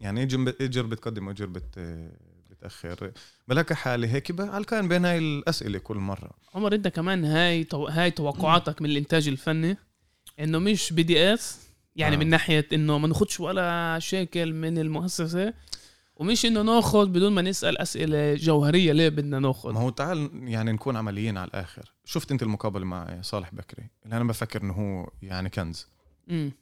[0.00, 1.78] يعني اجر إجر بتقدم وإجر بت
[2.50, 3.12] بتأخر.
[3.48, 6.30] بلاقي حالي هيك بعلقان بين هاي الأسئلة كل مرة.
[6.54, 7.86] عمر أنت كمان هاي تو...
[7.86, 9.76] هاي توقعاتك من الإنتاج الفني
[10.40, 11.65] إنه مش BDS
[11.96, 12.18] يعني آه.
[12.18, 15.54] من ناحية إنه ما ناخدش ولا شيكل من المؤسسة
[16.16, 20.72] ومش إنه ناخذ بدون ما نسأل أسئلة جوهرية ليه بدنا ناخذ ما هو تعال يعني
[20.72, 25.10] نكون عمليين على الآخر شفت أنت المقابلة مع صالح بكري اللي أنا بفكر إنه هو
[25.22, 25.86] يعني كنز
[26.28, 26.52] مم.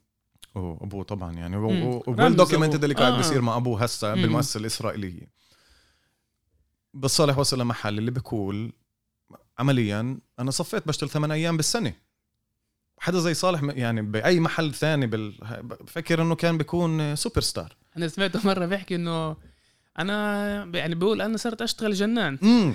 [0.55, 2.95] وأبوه طبعا يعني رمز اللي.
[2.95, 3.17] قاعد آه.
[3.17, 4.15] بيصير مع أبوه هسه.
[4.15, 5.31] بالمؤسسة الإسرائيلية
[6.95, 8.73] بس صالح وصل لمحل اللي بيقول
[9.59, 11.93] عمليا أنا صفيت بشتغل ثمان أيام بالسنة
[13.05, 15.35] حدا زي صالح يعني بأي محل ثاني بال...
[15.63, 19.37] بفكر إنه كان بيكون سوبر ستار أنا سمعته مرة بيحكي إنه
[19.99, 22.39] أنا يعني بيقول أنا صرت أشتغل جنان.
[22.43, 22.75] امم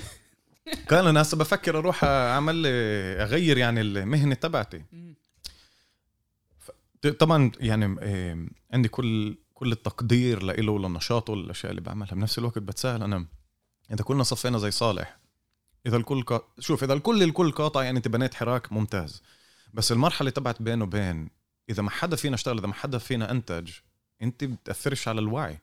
[0.87, 4.83] كان أنا هسه بفكر أروح أعمل أغير يعني المهنة تبعتي.
[7.19, 7.85] طبعا يعني
[8.73, 12.13] عندي كل كل التقدير لإله ولنشاطه والأشياء اللي بعملها.
[12.13, 13.25] بنفس الوقت بتساءل أنا
[13.93, 15.19] إذا كلنا صفينا زي صالح
[15.85, 16.23] إذا الكل.
[16.59, 19.23] شوف إذا الكل الكل قاطع يعني أنت بنيت حراك ممتاز.
[19.73, 21.29] بس المرحلة تبعت بينه وبين
[21.69, 23.71] إذا ما حدا فينا اشتغل إذا ما حدا فينا إنتج
[24.21, 25.59] أنت بتاثرش على الوعي.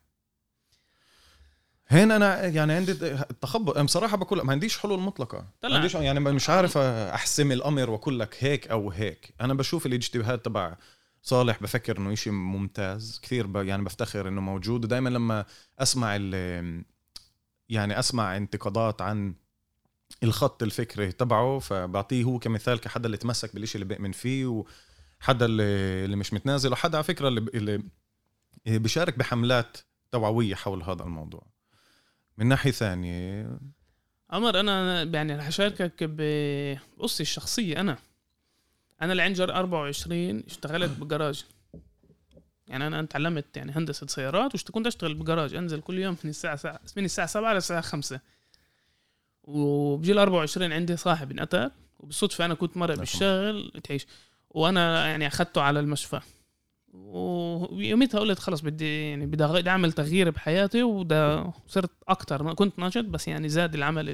[1.89, 5.39] هنا أنا يعني عندي التخبط بصراحه بقول ما عنديش حلول مطلقة.
[5.39, 5.77] ما طلع.
[5.77, 9.35] عنديش يعني مش عارف أحسم الأمر وأقول لك هيك أو هيك.
[9.41, 10.77] أنا بشوف الاجتهاد تبع
[11.23, 13.21] صالح بفكر إنه إشي ممتاز.
[13.23, 13.57] كثير ب...
[13.57, 14.85] يعني بفتخر إنه موجود.
[14.85, 15.45] ودائما لما
[15.79, 16.85] أسمع ال...
[17.69, 19.35] يعني أسمع انتقادات عن
[20.23, 25.63] الخط الفكري تبعه فبعطيه هو كمثال كحدا اللي تمسك بالشيء اللي بيؤمن فيه وحدا اللي,
[26.05, 27.83] اللي مش متنازل وحدا على فكرة اللي, اللي
[28.67, 29.79] بيشارك بحملات
[30.13, 31.47] توعوية حول هذا الموضوع.
[32.39, 33.51] من ناحية ثانية
[34.31, 37.99] عمر أنا يعني رح أشاركك بقصتي الشخصيه أنا
[39.03, 41.45] أنا العنجر 24 اشتغلت بجراج.
[42.69, 46.81] يعني أنا تعلمت يعني هندسة سيارات وكنت أشتغل بجراج أنزل كل يوم من الساعة ساعة
[46.97, 48.21] من الساعة 7 للساعة 5
[49.47, 51.71] وبجي ال 24 عندي صاحب انقتل
[52.01, 54.07] وبالصدفه أنا كنت مرة بالشغل تعيش.
[54.51, 56.21] وأنا يعني أخذته على المشفى.
[56.93, 63.29] ويوميتها قلت خلص بدي يعني بدي أعمل تغيير بحياتي وده صرت أكتر كنت ناشط بس
[63.29, 64.05] يعني زاد العمل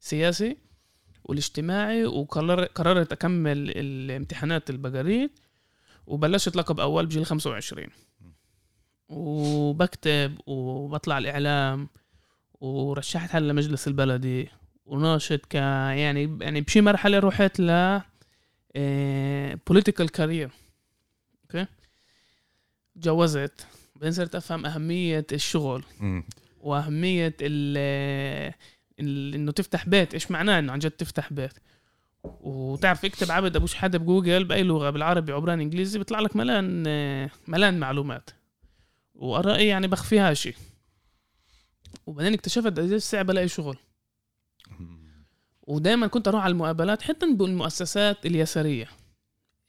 [0.00, 0.56] السياسي
[1.24, 5.40] والاجتماعي وقررت قررت أكمل الامتحانات البجروت
[6.06, 7.86] وبلشت لقب أول بجيل 25
[9.08, 11.88] وبكتب وبطلع الإعلام.
[12.60, 14.48] ورشحت حالي لمجلس البلدي
[14.86, 18.00] وناشط ك يعني يعني بشي مرحلة رحت ل
[19.66, 20.50] political career
[21.44, 21.66] okay؟
[23.00, 25.82] تجوزت بعدين صرت أفهم أهمية الشغل.
[26.60, 28.54] وأهمية ال
[29.34, 30.14] إنه تفتح بيت.
[30.14, 31.52] إيش معناه إنه عن جد تفتح بيت؟
[32.24, 37.30] وتعرف اكتب عبد أبو شحاده بجوجل بأي لغة بالعربي عبراني انجليزي بيطلع لك ملان آه،
[37.48, 38.30] ملان معلومات.
[39.14, 40.54] وأرائي يعني بخفيها شيء
[42.06, 43.76] وبعدين اكتشفت قديش صعب ألاقي شغل.
[45.62, 48.88] ودائما كنت أروح على المقابلات حتى بالمؤسسات اليسارية.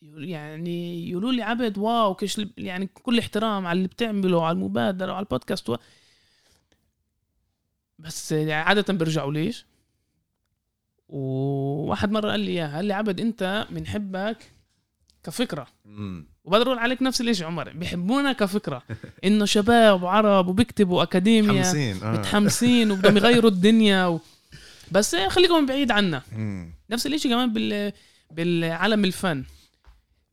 [0.01, 5.23] يعني يقولوا لي عبد واو كش يعني كل احترام على اللي بتعمله على المبادرة وعلى
[5.23, 5.69] البودكاست.
[5.69, 5.77] و...
[7.99, 9.65] بس يعني عادة بيرجعوا ليش؟
[11.09, 14.51] وواحد مرة قال لي إياها قال لي عبد أنت بنحبك
[15.25, 15.67] كفكرة.
[15.85, 16.27] مم.
[16.43, 17.69] وبقدر أقول عليك نفس الشيء عمر.
[17.69, 18.83] بيحبونا كفكرة.
[19.23, 22.11] إنه شباب وعرب وبيكتبوا اكاديميا متحمسين آه.
[22.11, 24.19] متحمسين وبدهم يغيروا الدنيا و...
[24.91, 26.21] بس خليكم بعيد عنا.
[26.31, 26.73] مم.
[26.89, 27.93] نفس الإشي كمان بال
[28.31, 29.43] بالعالم الفن.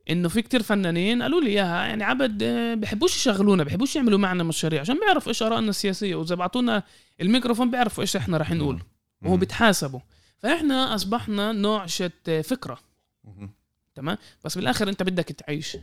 [0.09, 4.43] إنه في كتير فنانين قالوا لي إياها يعني عبد آه، بحبوش يشغلونا بحبوش يعملوا معنا
[4.43, 4.81] مشاريع.
[4.81, 6.15] عشان بيعرفوا إيش آرائنا السياسية.
[6.15, 6.83] وإذا بعطونا
[7.21, 8.81] الميكروفون بيعرفوا إيش إحنا رح نقول.
[9.21, 9.37] وهو.
[9.37, 9.99] بيتحاسبوا.
[10.39, 12.79] فإحنا أصبحنا نوع شت فكرة.
[13.23, 13.49] مم.
[13.95, 15.77] تمام؟ بس بالآخر أنت بدك تعيش.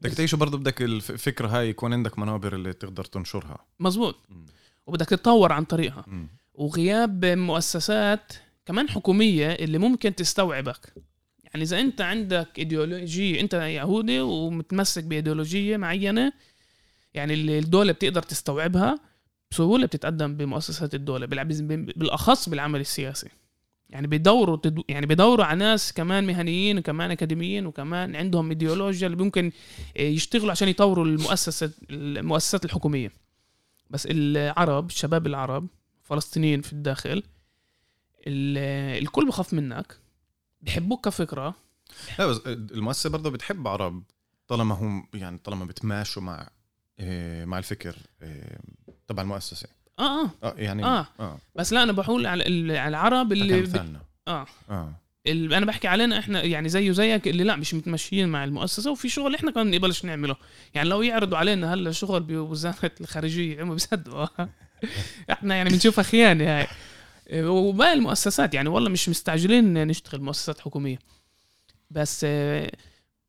[0.00, 3.66] بدك تعيش برضه بدك الفكرة هاي يكون عندك منابر اللي تقدر تنشرها.
[3.80, 4.16] مزبوط.
[4.28, 4.46] مم.
[4.86, 6.04] وبدك تتطور عن طريقها.
[6.06, 6.28] مم.
[6.54, 8.32] وغياب مؤسسات
[8.66, 10.94] كمان حكومية اللي ممكن تستوعبك.
[11.44, 16.32] يعني إذا أنت عندك إيديولوجية أنت يهودي ومتمسك بإيديولوجية معينة
[17.14, 19.00] يعني اللي الدولة بتقدر تستوعبها
[19.50, 23.28] بسهولة بتتقدم بمؤسسات الدولة بالأخص بالعمل السياسي.
[23.92, 29.18] يعني بيدوروا تدو يعني بيدوروا على ناس كمان مهنيين وكمان أكاديميين وكمان عندهم ايديولوجيا اللي
[29.24, 29.52] ممكن
[29.96, 33.12] يشتغلوا عشان يطوروا المؤسسات المؤسسات الحكومية.
[33.90, 35.66] بس العرب الشباب العرب
[36.02, 37.22] فلسطينيين في الداخل
[38.26, 39.96] الكل بخاف منك
[40.60, 41.54] بحبوك كفكرة.
[42.18, 44.02] لا بس المؤسسة برضه بتحب عرب
[44.48, 46.48] طالما هم يعني طالما بتماشوا مع
[47.00, 47.96] إيه، مع الفكر
[49.08, 49.68] تبع المؤسسة.
[50.02, 51.06] آه آه, آه يعني آه.
[51.20, 51.38] آه.
[51.54, 52.48] بس لا أنا بقول على
[52.88, 53.84] العرب اللي بت...
[54.28, 54.46] آه.
[54.70, 54.92] آه.
[55.26, 59.34] أنا بحكي علينا إحنا يعني زيه زيك اللي لا مش متمشيين مع المؤسسة وفي شغل
[59.34, 60.36] إحنا كمان نقبلش نعمله.
[60.74, 64.26] يعني لو يعرضوا علينا هلا شغل بوزارة الخارجية هم بيصدقوا.
[65.32, 66.66] إحنا يعني بنشوفها خيانه هاي.
[67.32, 70.98] وباقي المؤسسات يعني والله مش مستعجلين نشتغل مؤسسات حكومية.
[71.90, 72.24] بس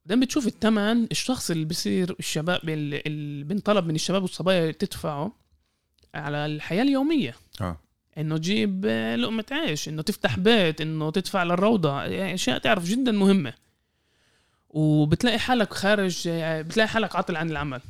[0.06, 5.43] دام بتشوف الثمن الشخص اللي بصير الشباب اللي بنطلب من الشباب والصبايا تدفعه.
[6.16, 7.36] على الحياة اليومية.
[7.62, 7.78] آه.
[8.18, 8.86] إنه تجيب
[9.18, 12.02] لقمة عيش إنه تفتح بيت إنه تدفع للروضة
[12.34, 13.54] أشياء تعرف جدا مهمة.
[14.70, 17.82] وبتلاقي حالك خارج بتلاقي حالك عاطل عن العمل.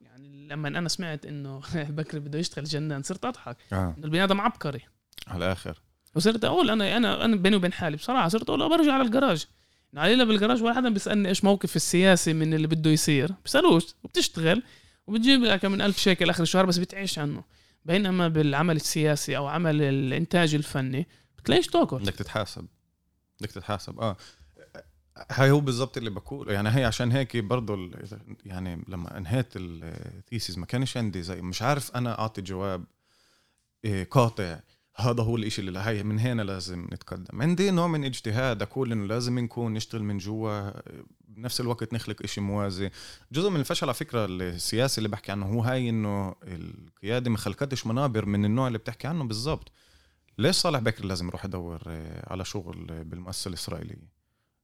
[0.00, 3.56] يعني لما أنا سمعت إنه بكري بده يشتغل جنان صرت أضحك.
[3.72, 3.94] آه.
[3.98, 4.80] إنه البني آدم عبقري.
[5.28, 5.80] على الآخر.
[6.14, 9.46] وصرت أقول أنا أنا أنا بيني وبين حالي بصراحة صرت أقول برجع على الجراج
[9.96, 13.30] علينا بالجراج ولا حدا بيسألني إيش موقف السياسي من اللي بده يصير.
[13.44, 14.62] بيسالوش وبتشتغل.
[15.10, 17.44] وبتجيب لك من ألف شيكل اخر الشهر بس بتعيش عنه.
[17.84, 21.08] بينما بالعمل السياسي أو عمل الإنتاج الفني
[21.38, 22.66] بتلاقيش تاكل بدك تتحاسب.
[23.40, 24.00] بدك تتحاسب.
[24.00, 24.16] آه.
[25.30, 27.90] هاي هو بالضبط اللي بقوله يعني هي عشان هيك برضه
[28.46, 32.84] يعني لما انهيت الثيسيس ما كانش عندي زي مش عارف أنا أعطي جواب
[33.84, 34.60] إيه، قاطع.
[34.96, 37.42] هذا هو الإشي اللي هي من هنا لازم نتقدم.
[37.42, 40.70] عندي نوع من اجتهاد أقول إنه لازم نكون نشتغل من جوا
[41.28, 42.90] بنفس الوقت نخلق إشي موازي.
[43.32, 47.86] جزء من الفشل على فكرة السياسي اللي بحكي عنه هو هاي إنه القيادة ما خلقتش
[47.86, 49.72] منابر من النوع اللي بتحكي عنه بالضبط.
[50.38, 54.20] ليش صالح بكر لازم يروح يدور آه، على شغل بالمؤسسة الإسرائيلية؟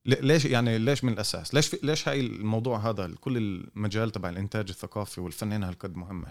[0.07, 5.21] ليش يعني ليش من الأساس؟ ليش ليش هاي الموضوع هذا كل المجال تبع الإنتاج الثقافي
[5.21, 6.25] والفن هنا هالقد مهم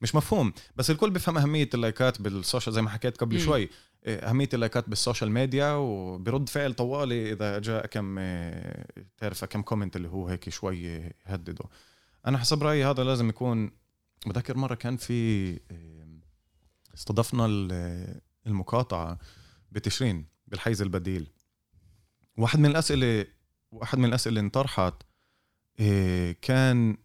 [0.00, 0.52] مش مفهوم.
[0.76, 3.38] بس الكل بيفهم أهمية اللايكات بال social زي ما حكيت قبل م.
[3.38, 3.68] شوي
[4.06, 8.86] إيه، أهمية اللايكات بال social media وبرد فعل طوالي إذا جاء كم إيه،
[9.18, 10.82] تعرف كم comment اللي هو هيك شوي
[11.26, 11.64] يهدده.
[12.26, 13.70] أنا حسب رأيي هذا لازم يكون
[14.26, 15.12] بذكر مرة كان في
[15.70, 16.20] إيه،
[16.94, 17.46] استضفنا
[18.46, 19.18] المقاطعة
[19.72, 21.30] بتشرين بالحيز البديل.
[22.36, 23.26] واحد من الأسئلة
[23.72, 24.94] واحد من الأسئلة اللي انطرحت
[26.42, 26.96] كان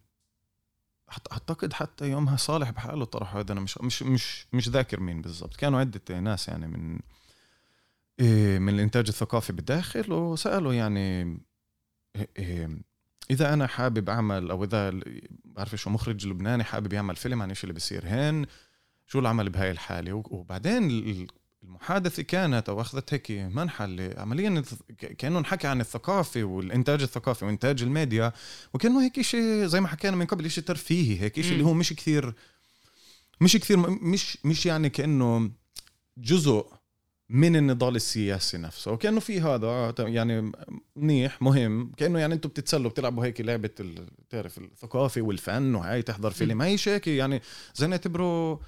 [1.32, 3.52] أعتقد حتى يومها صالح بحاله طرح هذا.
[3.52, 5.56] أنا مش مش مش مش ذاكر مين بالضبط.
[5.56, 6.98] كانوا عدة ناس يعني من
[8.20, 11.40] إيه، من الإنتاج الثقافي بالداخل وسألوا يعني
[12.38, 12.68] إيه،
[13.30, 15.00] إذا أنا حابب أعمل أو إذا
[15.44, 18.46] بعرف شو مخرج لبناني حابب يعمل فيلم عن إيش اللي بيصير هين
[19.06, 20.88] شو العمل بهاي الحالة؟ وبعدين
[21.66, 24.62] المحادثة كانت أو أخذت هيك منحى عمليا
[25.18, 28.32] كأنه انحكى عن الثقافة والإنتاج الثقافي وإنتاج الميديا
[28.74, 31.92] وكأنه هيك شيء زي ما حكينا من قبل شيء ترفيهي هيك شيء اللي هو مش
[31.92, 32.34] كثير
[33.40, 35.50] مش كثير مش مش يعني كأنه
[36.18, 36.66] جزء
[37.28, 40.52] من النضال السياسي نفسه وكأنه في هذا يعني
[40.96, 43.70] منيح مهم كأنه يعني أنتم بتتسلوا بتلعبوا هيك لعبة
[44.30, 47.42] تعرف الثقافة والفن وهي تحضر فيلم هي شيء يعني
[47.74, 48.60] زي نعتبره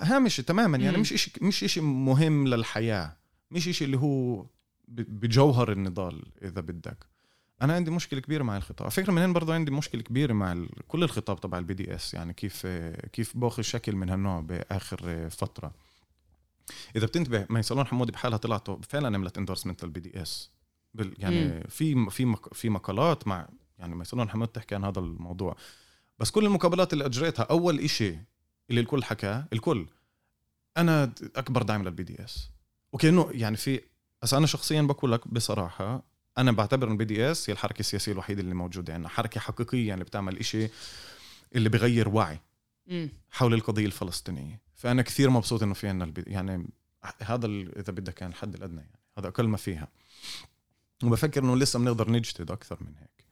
[0.00, 3.16] هامشي تماما يعني مش إشي مش إشي مهم للحياة
[3.50, 4.46] مش إشي اللي هو
[4.88, 7.06] بجوهر النضال إذا بدك.
[7.62, 8.82] أنا عندي مشكلة كبيرة مع الخطاب.
[8.82, 12.32] على فكرة من هنا برضه عندي مشكلة كبيرة مع كل الخطاب تبع ال BDS يعني
[12.32, 12.66] كيف
[13.12, 15.74] كيف باخذ شكل من هالنوع بآخر فترة.
[16.96, 20.50] إذا بتنتبه ميسلون حمود بحالها طلعت فعلا عملت endorsement لل BDS
[21.18, 23.48] يعني في في في مقالات مع
[23.78, 25.56] يعني ميسلون حمود تحكي عن هذا الموضوع.
[26.18, 28.18] بس كل المقابلات اللي أجريتها أول إشي
[28.70, 29.86] اللي الكل حكاه الكل.
[30.76, 32.50] أنا أكبر داعم لل BDS
[32.92, 33.80] وكأنه يعني في
[34.22, 36.02] بس أنا شخصيا بقول لك بصراحة
[36.38, 38.92] أنا بعتبر ال BDS هي الحركة السياسية الوحيدة اللي موجودة.
[38.92, 40.68] عندنا يعني حركة حقيقية يعني بتعمل إشي
[41.54, 42.40] اللي بغير وعي
[43.30, 44.60] حول القضية الفلسطينية.
[44.74, 46.68] فأنا كثير مبسوط إنه في عندنا يعني
[47.22, 49.88] هذا إذا بدك كان الحد الأدنى يعني هذا أقل ما فيها.
[51.04, 53.27] وبفكر إنه لسه بنقدر نجتهد أكثر من هيك.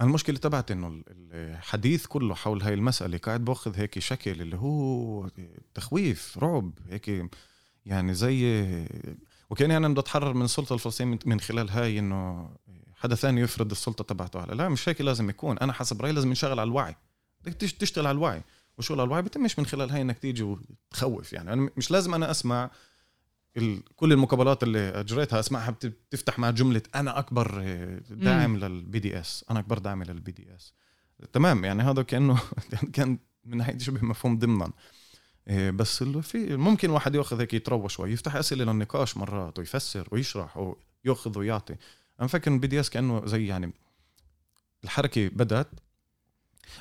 [0.00, 5.30] المشكلة تبعت إنه الحديث كله حول هاي المسألة قاعد بأخذ هيك شكل اللي هو
[5.74, 7.30] تخويف رعب هيك
[7.86, 8.64] يعني زي
[9.50, 12.50] وكان يعني بدي أتحرر من السلطه الفلسطينيه من خلال هاي إنه
[12.96, 14.40] حدا ثاني يفرض السلطة تبعته.
[14.40, 15.58] على لا مش هيك لازم يكون.
[15.58, 16.96] أنا حسب رأيي لازم نشتغل على الوعي.
[17.44, 18.42] بدك تشتغل على الوعي.
[18.78, 21.52] وشغل على الوعي بتمش من خلال هاي إنك تيجي وتخوف يعني.
[21.52, 22.70] أنا مش لازم أنا أسمع.
[23.96, 29.60] كل المقابلات اللي اجريتها اسمعها بتفتح مع جملة أنا أكبر آه، داعم لل BDS أنا
[29.60, 30.72] أكبر داعم لل BDS
[31.32, 32.38] تمام يعني هذا كأنه
[32.92, 34.72] كان من ناحية شبه مفهوم ضمنا.
[35.48, 40.08] آه، بس اللي في ممكن واحد يأخذ هيك يتروى شوي يفتح أسئلة للنقاش مرات ويفسر
[40.12, 41.76] ويشرح وياخذ ويعطي.
[42.20, 43.72] أنا فاكر ال BDS كأنه زي يعني
[44.84, 45.68] الحركة بدأت.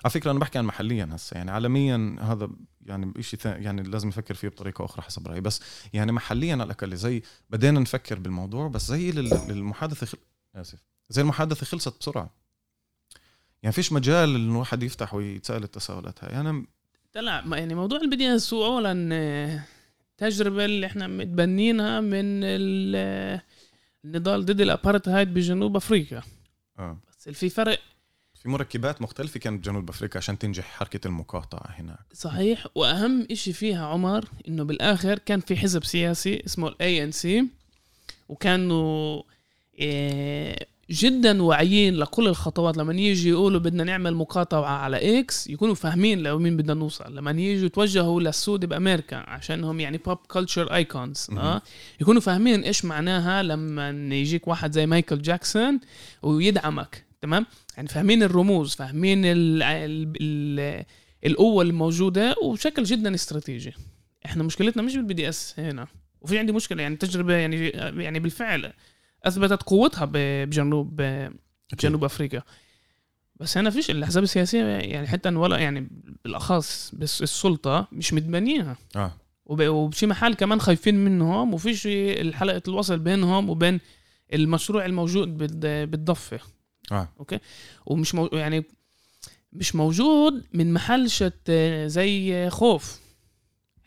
[0.05, 2.49] على فكرة أنا بحكي عن محليا هسه يعني عالميا هذا
[2.85, 5.41] يعني شيء يعني لازم نفكر فيه بطريقة أخرى حسب رأيي.
[5.41, 5.61] بس
[5.93, 10.17] يعني محليا على الاقل زي بدينا نفكر بالموضوع بس زي للمحادثة خل...
[10.55, 10.79] آسف
[11.09, 12.29] زي المحادثة خلصت بسرعة.
[13.63, 16.65] يعني فيش مجال انه الواحد يفتح ويتسال التساؤلات هاي أنا
[17.13, 19.63] طلع يعني موضوع ال BDS هو اولا آه،
[20.17, 22.43] تجربة اللي إحنا متبنينها من
[24.05, 26.23] النضال ضد الأبارتهايد بجنوب أفريقيا.
[26.79, 26.97] آه.
[27.09, 27.79] بس في فرق
[28.45, 31.99] في مركبات مختلفة كانت بجنوب أفريقيا عشان تنجح حركة المقاطعة هناك.
[32.13, 37.47] صحيح وأهم إشي فيها عمر إنه بالآخر كان في حزب سياسي اسمه ال ANC
[38.29, 39.23] وكانوا
[39.79, 40.55] إيه
[40.89, 42.77] جدا واعيين لكل الخطوات.
[42.77, 47.15] لما يجي يقولوا بدنا نعمل مقاطعة على X يكونوا فاهمين لوين بدنا نوصل.
[47.15, 51.61] لما يجوا يتوجهوا للسود بأمريكا عشانهم يعني pop culture icons آه
[52.01, 55.79] يكونوا فاهمين إيش معناها لما يجيك واحد زي مايكل جاكسون
[56.23, 57.04] ويدعمك.
[57.25, 57.45] تمام؟
[57.77, 60.85] يعني فاهمين الرموز فاهمين ال ال ال
[61.25, 63.73] القوة الموجودة وبشكل جدا استراتيجي.
[64.25, 65.87] إحنا مشكلتنا مش بال BDS هنا.
[66.21, 67.69] وفي عندي مشكلة يعني تجربة يعني
[68.03, 68.73] يعني بالفعل
[69.23, 71.01] أثبتت قوتها بجنوب
[71.73, 72.43] بجنوب أفريقيا.
[73.35, 75.87] بس هنا فيش الأحزاب السياسية يعني حتى ولا يعني
[76.23, 78.77] بالأخص بس السلطة مش متبنيها.
[78.95, 79.11] آه.
[79.45, 83.79] وبشي محل كمان خايفين منهم وفيش الحلقة الوصل بينهم وبين
[84.33, 85.37] المشروع الموجود
[85.91, 86.39] بالضفة.
[86.91, 87.09] آه.
[87.19, 87.39] okay؟
[87.85, 88.63] ومش مو يعني
[89.53, 91.51] مش موجود من محل شت
[91.85, 92.99] زي خوف.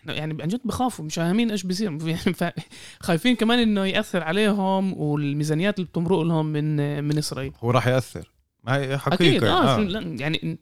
[0.07, 1.99] يعني عن جد بخافوا مش فاهمين إيش بيصير.
[2.09, 2.55] يعني
[3.01, 7.53] خايفين كمان إنه يأثر عليهم والميزانيات اللي بتمرق لهم من من إسرائيل.
[7.61, 8.31] هو راح يأثر.
[8.67, 9.15] هاي حقيقة.
[9.15, 9.45] أكيد.
[9.45, 10.17] آه, آه.
[10.21, 10.59] يعني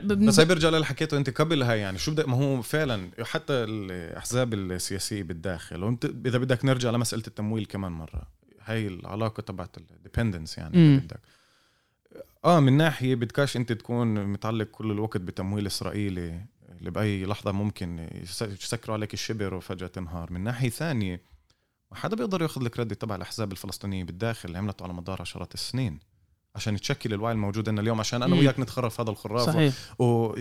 [0.00, 3.52] بس هي بيرجع للي حكيته أنت قبل هاي يعني شو بدك ما هو فعلا حتى
[3.52, 8.22] الأحزاب السياسية بالداخل وأنت إذا بدك نرجع لمسألة التمويل كمان مرة.
[8.64, 10.96] هاي العلاقة تبعت الديبندنس يعني.
[10.96, 11.20] بدك
[12.44, 16.44] آه من ناحية بدكاش أنت تكون متعلق كل الوقت بتمويل إسرائيلي
[16.78, 18.08] اللي باي لحظة ممكن
[18.42, 21.20] يسكروا عليك الشبر وفجأة تنهار من ناحية ثانية
[21.90, 25.98] ما حدا بيقدر ياخذ الكريدت تبع الأحزاب الفلسطينية بالداخل اللي عملته على مدار عشرات السنين
[26.54, 29.74] عشان تشكل الوعي الموجود عندنا اليوم عشان أنا وياك نتخرف هذا الخراف صحيح.
[30.00, 30.34] و...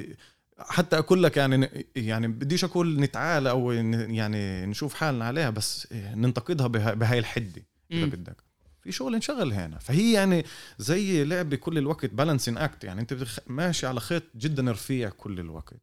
[0.60, 6.68] حتى أقول لك يعني يعني بديش أقول نتعالى أو يعني نشوف حالنا عليها بس ننتقدها
[6.68, 8.44] بهاي الحدة إذا بدك.
[8.82, 10.46] في شغل انشغل هنا فهي يعني
[10.78, 15.82] زي لعبة كل الوقت balancing act يعني أنت ماشي على خيط جدا رفيع كل الوقت.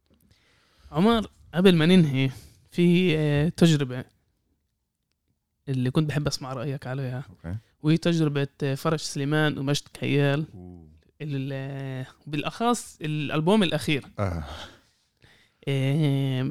[0.91, 2.31] عمر قبل ما ننهي
[2.71, 4.05] في آه، تجربة
[5.69, 7.23] اللي كنت بحب أسمع رأيك عليها.
[7.29, 7.57] أوكي.
[7.81, 10.45] وهي تجربة آه، فرج سليمان ومجد كيال.
[12.27, 14.05] بالأخص الألبوم الأخير.
[14.19, 14.43] آه.
[15.67, 16.49] إيه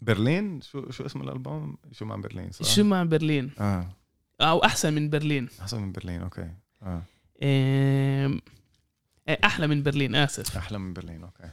[0.00, 3.90] برلين؟ شو شو اسم الألبوم؟ شو مع برلين صح؟ شو مع برلين؟ آه.
[4.40, 5.48] أو أحسن من برلين.
[5.60, 6.48] أحسن من برلين أوكي.
[6.82, 7.02] آه.
[7.42, 8.40] إيه
[9.44, 10.56] أحلى من برلين آسف.
[10.56, 11.50] أحلى من برلين أوكي.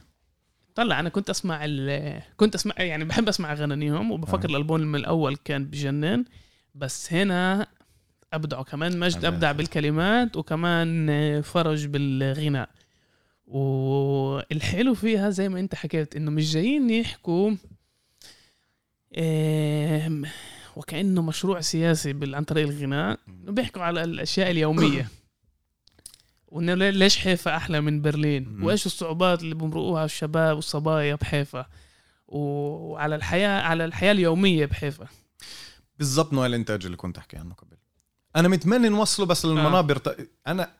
[0.74, 1.66] طلع أنا كنت أسمع
[2.36, 4.50] كنت أسمع يعني بحب أسمع أغانيهم وبفكر آه.
[4.50, 6.24] الألبوم الأول كان بجنن.
[6.74, 7.66] بس هنا
[8.32, 9.52] ابدعوا كمان مجد أبدع.
[9.52, 12.68] بالكلمات وكمان فرج بالغناء.
[13.46, 17.56] والحلو فيها زي ما أنت حكيت إنه مش جايين يحكوا
[20.76, 23.20] وكأنه مشروع سياسي عن طريق الغناء.
[23.26, 25.08] بيحكوا على الأشياء اليومية.
[26.50, 31.66] وإنه ليش حيفا أحلى من برلين؟ وإيش الصعوبات اللي بمرقوها الشباب والصبايا بحيفا؟
[32.28, 35.06] وعلى الحياة على الحياة اليومية بحيفا.
[35.98, 37.76] بالضبط نوع الإنتاج اللي كنت أحكي عنه قبل.
[38.36, 40.00] أنا متمنى نوصله بس للمنابر.
[40.06, 40.16] آه.
[40.46, 40.70] أنا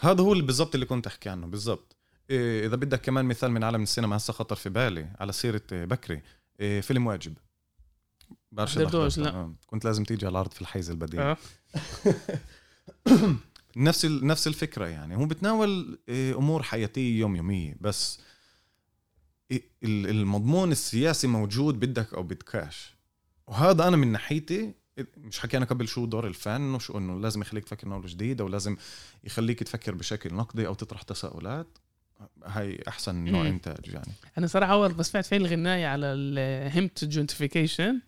[0.00, 1.96] هذا هو بالضبط اللي كنت أحكي عنه بالضبط.
[2.30, 6.22] إيه إذا بدك كمان مثال من عالم السينما هسه خطر في بالي على سيرة بكري.
[6.60, 7.34] إيه فيلم واجب.
[8.54, 8.78] بعرفش
[9.18, 9.28] لا.
[9.28, 9.54] آه.
[9.66, 11.20] كنت لازم تيجي على العرض في الحيز البديل.
[11.20, 11.36] آه.
[13.76, 15.16] نفس نفس الفكرة يعني.
[15.16, 18.20] هو بتناول إيه، أمور حياتية يوم يوميه بس
[19.84, 22.94] المضمون السياسي موجود بدك أو بدكاش.
[23.46, 24.74] وهذا أنا من ناحيتي
[25.16, 28.76] مش حكينا قبل شو دور الفن وشو إنه لازم يخليك تفكر نقله جديد أو لازم
[29.24, 31.78] يخليك تفكر بشكل نقدي أو تطرح تساؤلات.
[32.44, 34.12] هاي أحسن نوع إنتاج يعني.
[34.38, 38.00] أنا صراحة أول بس سمعت فين الغناية على الهمت gentrification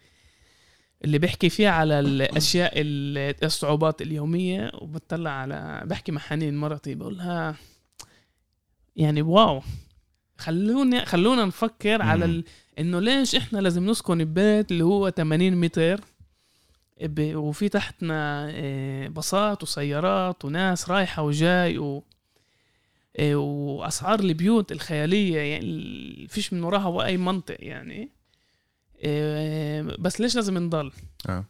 [1.05, 2.73] اللي بيحكي فيها على الأشياء
[3.45, 7.57] الصعوبات اليومية وبطلع على بحكي مع حنين مرتي بقولها
[8.97, 9.63] يعني واو.
[10.39, 12.45] خلونا خلونا نفكر على ال...
[12.79, 16.01] إنه ليش إحنا لازم نسكن ببيت اللي هو 80 متر
[17.03, 22.05] ب- وفي تحتنا آه، باصات وسيارات وناس رايحة وجاي و
[23.19, 28.11] آه، وأسعار البيوت الخيالية يعني فيش من وراها اي منطق يعني.
[29.99, 30.93] بس ليش لازم نضل؟
[31.29, 31.45] آه.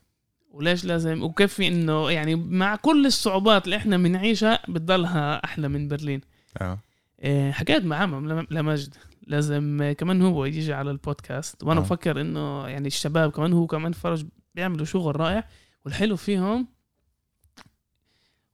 [0.50, 5.88] وليش لازم؟ وكيف في إنه يعني مع كل الصعوبات اللي إحنا بنعيشها بتضلها أحلى من
[5.88, 6.20] برلين.
[6.60, 6.78] آه.
[7.20, 8.94] آه، حكيت مع عمم لم- لمجد.
[9.26, 11.64] لازم آه، كمان هو يجي على البودكاست.
[11.64, 11.82] وأنا آه.
[11.82, 14.24] بفكر إنه يعني الشباب كمان هو كمان فرج
[14.54, 15.48] بيعملوا شغل رائع.
[15.84, 16.66] والحلو فيهم.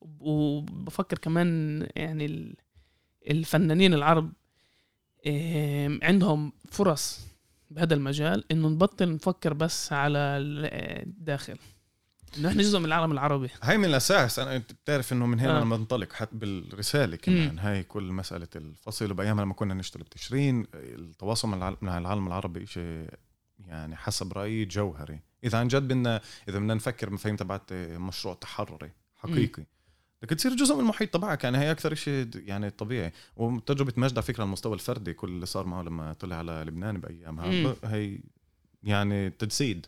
[0.00, 2.54] وبفكر كمان يعني ال-
[3.30, 4.32] الفنانين العرب
[5.26, 7.26] آه، عندهم فرص.
[7.74, 10.66] بهذا المجال إنه نبطل نفكر بس على ال-
[11.08, 11.58] الداخل.
[12.38, 13.48] إنه إحنا جزء من العالم العربي.
[13.62, 14.38] هاي من الأساس.
[14.38, 15.60] أنا أنت بتعرف إنه من هنا آه.
[15.60, 17.58] لما ننطلق حتى بالرسالة كمان.
[17.58, 19.10] هاي كل مسألة الفصل.
[19.10, 23.08] وبأيام لما كنا نشتغل بتشرين التواصل مع العالم, العربي شيء
[23.66, 25.20] يعني حسب رايي جوهري.
[25.44, 29.64] إذا عن جد بدنا إذا بدنا نفكر مفاهيم تبعت مشروع تحرري حقيقي
[30.22, 31.44] بدك تصير جزء من المحيط تبعك.
[31.44, 33.12] يعني هي أكثر شيء يعني طبيعي.
[33.36, 37.00] وتجربة مجد على فكرة على المستوى الفردي كل اللي صار معه لما طلع على لبنان
[37.00, 37.74] بايامها مم.
[37.84, 38.18] هي
[38.84, 39.86] يعني تجسيد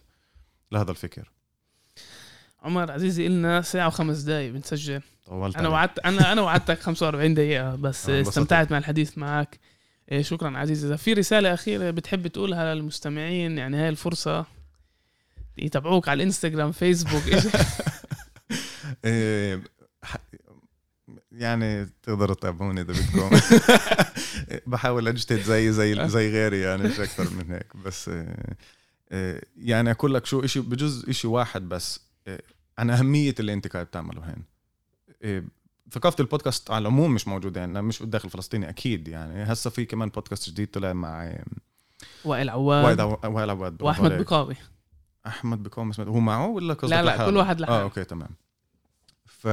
[0.72, 1.30] لهذا الفكر.
[2.62, 5.01] عمر عزيزي إلنا ساعة وخمس دقايق بنسجل.
[5.26, 5.72] طولت أنا عليك.
[5.72, 8.11] وعدت أنا أنا وعدتك 45 دقيقة بس.
[8.11, 9.59] استمتعت مع الحديث معك.
[10.12, 10.87] إيه، شكرا عزيزي.
[10.87, 14.47] إذا في رسالة أخيرة بتحب تقولها للمستمعين يعني هاي الفرصة
[15.59, 17.22] يتابعوك على الانستغرام فيسبوك
[19.05, 19.61] إيه، ح-
[21.33, 23.31] يعني تقدروا تتابعوني إذا بدكم.
[24.71, 27.77] بحاول أجتهد زي زي زي غيري يعني مش أكثر من هيك.
[27.77, 28.37] بس إيه،
[29.13, 32.01] إيه، يعني أقول لك شو اشي بجوز إشي واحد بس.
[32.79, 35.49] عن أهمية اللي انت قاعد بتعمله هين.
[35.93, 39.43] ثقافة البودكاست على العموم مش موجودة يعني مش بالداخل الفلسطيني أكيد يعني.
[39.53, 41.39] هسه في كمان بودكاست جديد طلع مع
[42.25, 43.01] وائل عواد.
[43.01, 43.83] عو- وائل عواد.
[43.83, 44.13] وأحمد.
[44.13, 44.57] بقاوي.
[45.27, 47.79] أحمد اسمه هو معه ولا قصدك لا لا؟ كل واحد لحاله.
[47.79, 48.29] آه أوكي تمام.
[49.45, 49.47] ف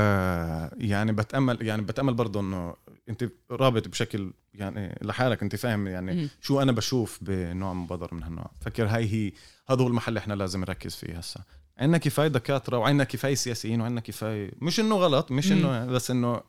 [0.77, 2.75] يعني بتأمل يعني بتأمل برضه إنه
[3.09, 6.29] أنت رابط بشكل يعني لحالك أنت فاهم يعني.
[6.41, 9.31] شو أنا بشوف بنوع مبادره من هالنوع فكر هاي هي
[9.69, 11.43] هذا هو المحل اللي إحنا لازم نركز فيه هسا
[11.77, 15.51] عندنا كفاية دكاترة وعندنا كفاية سياسيين وعندنا كفاية مش إنه غلط مش.
[15.51, 16.41] إنه بس إنه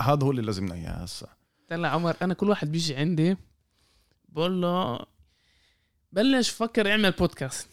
[0.00, 1.26] هذا هو اللي لازمنا اياه هسا
[1.68, 3.36] طلع عمر أنا كل واحد بيجي عندي
[4.28, 4.98] بقول له
[6.12, 7.68] بلش فكر اعمل بودكاست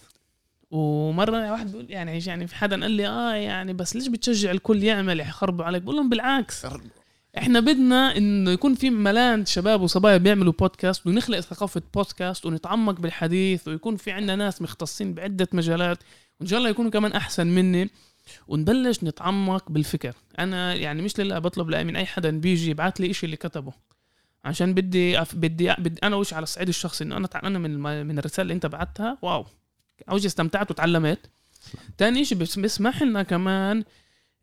[0.73, 4.83] ومرة واحد بيقول يعني يعني في حدا قال لي آه يعني بس ليش بتشجع الكل
[4.83, 5.81] يعمل؟ يخربوا عليك.
[5.81, 6.65] بقول لهم بالعكس.
[7.37, 13.67] إحنا بدنا إنه يكون في ملان شباب وصبايا بيعملوا بودكاست ونخلق ثقافة بودكاست ونتعمق بالحديث
[13.67, 15.97] ويكون في عندنا ناس مختصين بعدة مجالات.
[16.39, 17.89] وإن شاء الله يكونوا كمان أحسن مني.
[18.47, 20.13] ونبلش نتعمق بالفكر.
[20.39, 23.73] أنا يعني مش لله بطلب لا من أي حدا بيجي يبعث لي إشي اللي كتبه.
[24.45, 25.35] عشان بدي أف...
[25.35, 28.05] بدي بدي أنا وش على الصعيد الشخصي إنه أنا تعلمنا من.
[28.07, 29.17] من الرسالة اللي أنت بعتها.
[29.21, 29.45] واو.
[30.09, 31.29] اول شيء استمتعت وتعلمت.
[31.97, 33.83] تاني شيء بيسمح لنا كمان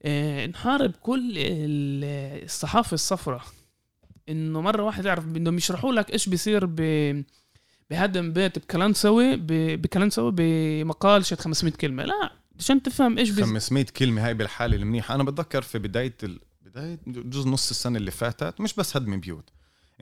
[0.02, 3.42] آه، نحارب كل ال- الصحافة الصفراء.
[4.28, 6.76] إنه مرة واحد يعرف بدهم يشرحوا لك إيش بيصير ب
[7.90, 9.36] بهدم بيت بكلنسوي
[9.76, 12.04] بكلنسوي بمقال شت 500 كلمة.
[12.04, 15.14] لا عشان تفهم إيش بيصير 500 كلمة هاي بالحالة المنيحة.
[15.14, 16.40] أنا بتذكر في بداية ال...
[16.62, 19.50] بداية جزء نص السنة اللي فاتت مش بس هدم بيوت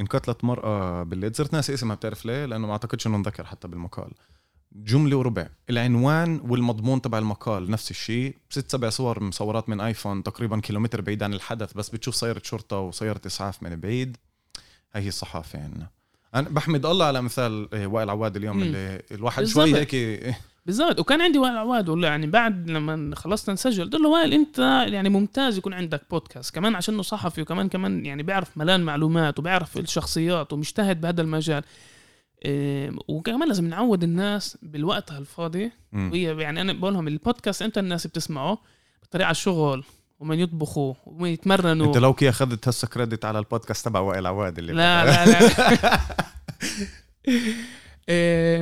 [0.01, 1.35] انقتلت مرأة بالليل.
[1.35, 4.11] صرت ناسي اسمها بتعرف ليه؟ لأنه ما أعتقدش إنه انذكر حتى بالمقال.
[4.73, 5.49] جملة وربع.
[5.71, 8.37] العنوان والمضمون تبع المقال نفس الشيء.
[8.51, 12.79] ست سبع صور مصورات من آيفون تقريبا كيلومتر بعيد عن الحدث بس بتشوف سيارة شرطة
[12.79, 14.17] وسيارة إسعاف من بعيد.
[14.95, 15.87] هاي هي الصحافة عندنا
[16.35, 18.63] أنا بحمد الله على مثال إيه، وائل عواد اليوم مم.
[18.63, 19.45] اللي الواحد.
[19.45, 21.01] شوي هيك إيه، بالضبط.
[21.01, 24.59] وكان عندي وائل عواد ولا يعني بعد لما خلصنا نسجل قلت له وائل أنت
[24.89, 29.39] يعني ممتاز يكون عندك بودكاست كمان عشان إنه صحفي وكمان كمان يعني بيعرف ملان معلومات
[29.39, 31.65] وبيعرف الشخصيات ومجتهد بهذا المجال.
[33.09, 36.11] وكمان لازم نعود الناس بالوقت الفاضي مم.
[36.11, 38.59] وهي يعني أنا بقول لهم البودكاست أنت الناس بتسمعه
[39.03, 39.85] بطريقة الشغل
[40.21, 41.87] ومن يطبخوا ومن يتمرنوا.
[41.87, 46.01] أنت لو كي أخذت هسه كريدت على البودكاست تبع وائل عواد اللي لا لا لا.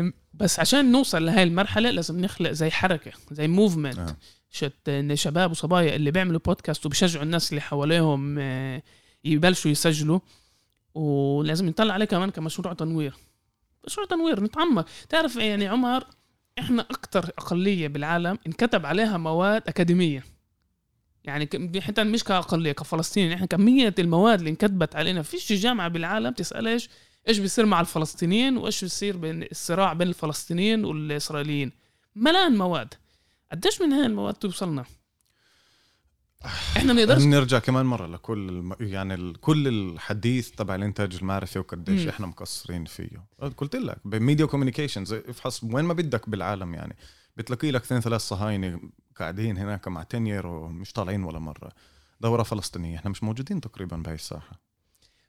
[0.34, 4.16] بس عشان نوصل لهي المرحلة لازم نخلق زي حركة زي موفمنت آه.
[4.50, 8.82] شت شباب وصبايا اللي بيعملوا بودكاست وبيشجعوا الناس اللي حواليهم آه،
[9.24, 10.20] يبلشوا يسجلوا.
[10.94, 13.14] ولازم نطلع عليه كمان كمشروع تنوير.
[13.86, 14.86] مشروع تنوير؟ نتعمق.
[15.08, 16.04] تعرف يعني عمر
[16.58, 20.24] إحنا أكتر أقلية بالعالم انكتب عليها مواد أكاديمية.
[21.24, 21.48] يعني
[21.80, 23.32] حتى مش كأقلية كفلسطينيين.
[23.32, 25.22] إحنا كمية المواد اللي انكتبت علينا.
[25.22, 26.88] فيش جامعة بالعالم تسأل إيش؟
[27.28, 31.72] إيش بيصير مع الفلسطينيين وإيش بيصير بين الصراع بين الفلسطينيين والإسرائيليين؟
[32.16, 32.94] ملان مواد.
[33.52, 34.84] قديش من هاي المواد توصلنا؟
[36.44, 37.22] إحنا ما نقدرش.
[37.22, 38.76] نرجع كمان مرة لكل الم...
[38.80, 39.40] يعني ال...
[39.40, 42.06] كل الحديث تبع الانتاج المعرفي وقديش.
[42.08, 43.24] إحنا مقصرين فيه.
[43.56, 46.96] قلت لك ب media communications افحص وين ما بدك بالعالم يعني.
[47.36, 48.80] بتلاقي لك اثنين ثلاث صهاينة
[49.16, 51.72] قاعدين هناك مع tenure ومش طالعين ولا مرة.
[52.20, 52.96] دورة فلسطينية.
[52.96, 54.60] إحنا مش موجودين تقريبا بهي الساحة.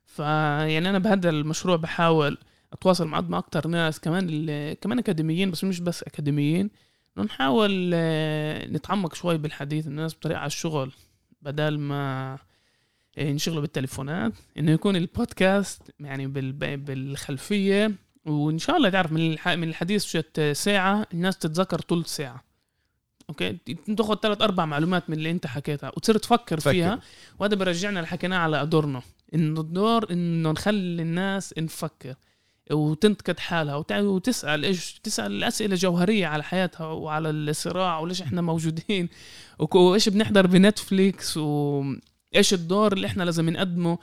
[0.06, 2.38] فيعني أنا بهذا المشروع بحاول
[2.74, 4.28] أتواصل مع أكثر ناس كمان
[4.74, 6.70] كمان أكاديميين بس مش بس أكاديميين.
[7.24, 10.92] نحاول آه، نتعمق شوي بالحديث الناس بطريقة على الشغل
[11.42, 12.38] بدل ما
[13.18, 16.28] ينشغلوا بالتليفونات إنه يكون البودكاست يعني
[16.78, 17.92] بالخلفية
[18.26, 22.44] وإن شاء الله تعرف من من الحديث شت ساعة الناس تتذكر ثلث ساعة.
[23.30, 23.58] أوكي؟
[23.98, 26.72] تاخذ ثلاث أربع معلومات من اللي أنت حكيتها وتصير تفكر فكر.
[26.72, 27.00] فيها.
[27.40, 29.02] وهذا برجعنا اللي حكيناه على ادورنو
[29.34, 32.16] إنه الدور إنه نخلي الناس نفكر.
[32.72, 39.10] وتنتقد حالها وتسأل إيش تسأل أسئلة جوهرية على حياتها وعلى الصراع وليش إحنا موجودين
[39.60, 43.98] وإيش بنحضر بنتفليكس وايش الدور اللي إحنا لازم نقدمه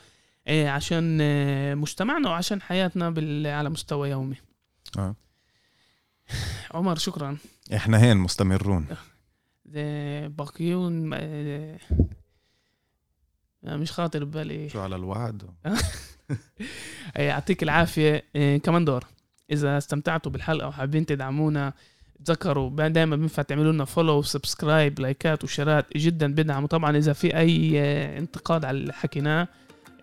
[0.47, 3.07] إيه، عشان آه، مجتمعنا وعشان حياتنا
[3.51, 4.37] على مستوى يومي.
[4.99, 5.15] آه.
[6.75, 7.37] عمر شكرا.
[7.75, 8.87] إحنا هين مستمرون.
[10.27, 11.79] باقيون آه،
[13.65, 14.69] مش خاطر ببالي.
[14.69, 15.43] شو على الوعد؟
[17.17, 18.25] يعطيك العافية.
[18.37, 19.05] إيه، كمان دور.
[19.51, 21.73] إذا استمتعتوا بالحلقة وحابين تدعمونا
[22.25, 27.37] تذكروا دائما بينفع تعملوا لنا follow و subscribe لايكات وشيرات جدا بدعم وطبعا إذا في
[27.37, 27.81] أي
[28.19, 29.49] انتقاد على اللي حكيناه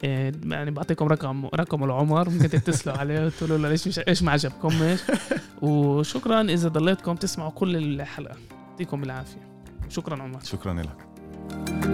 [0.04, 2.30] إيه، يعني بعطيكم رقم رقم العمر.
[2.30, 5.00] ممكن تتصلوا عليه وتقولوا له ليش مش إيش ما عجبكمش
[5.62, 8.38] وشكرا إذا ضليتكم تسمعوا كل الحلقة.
[8.72, 9.52] يعطيكم العافية.
[9.90, 10.40] شكرا عمر.
[10.44, 11.91] شكرا لك.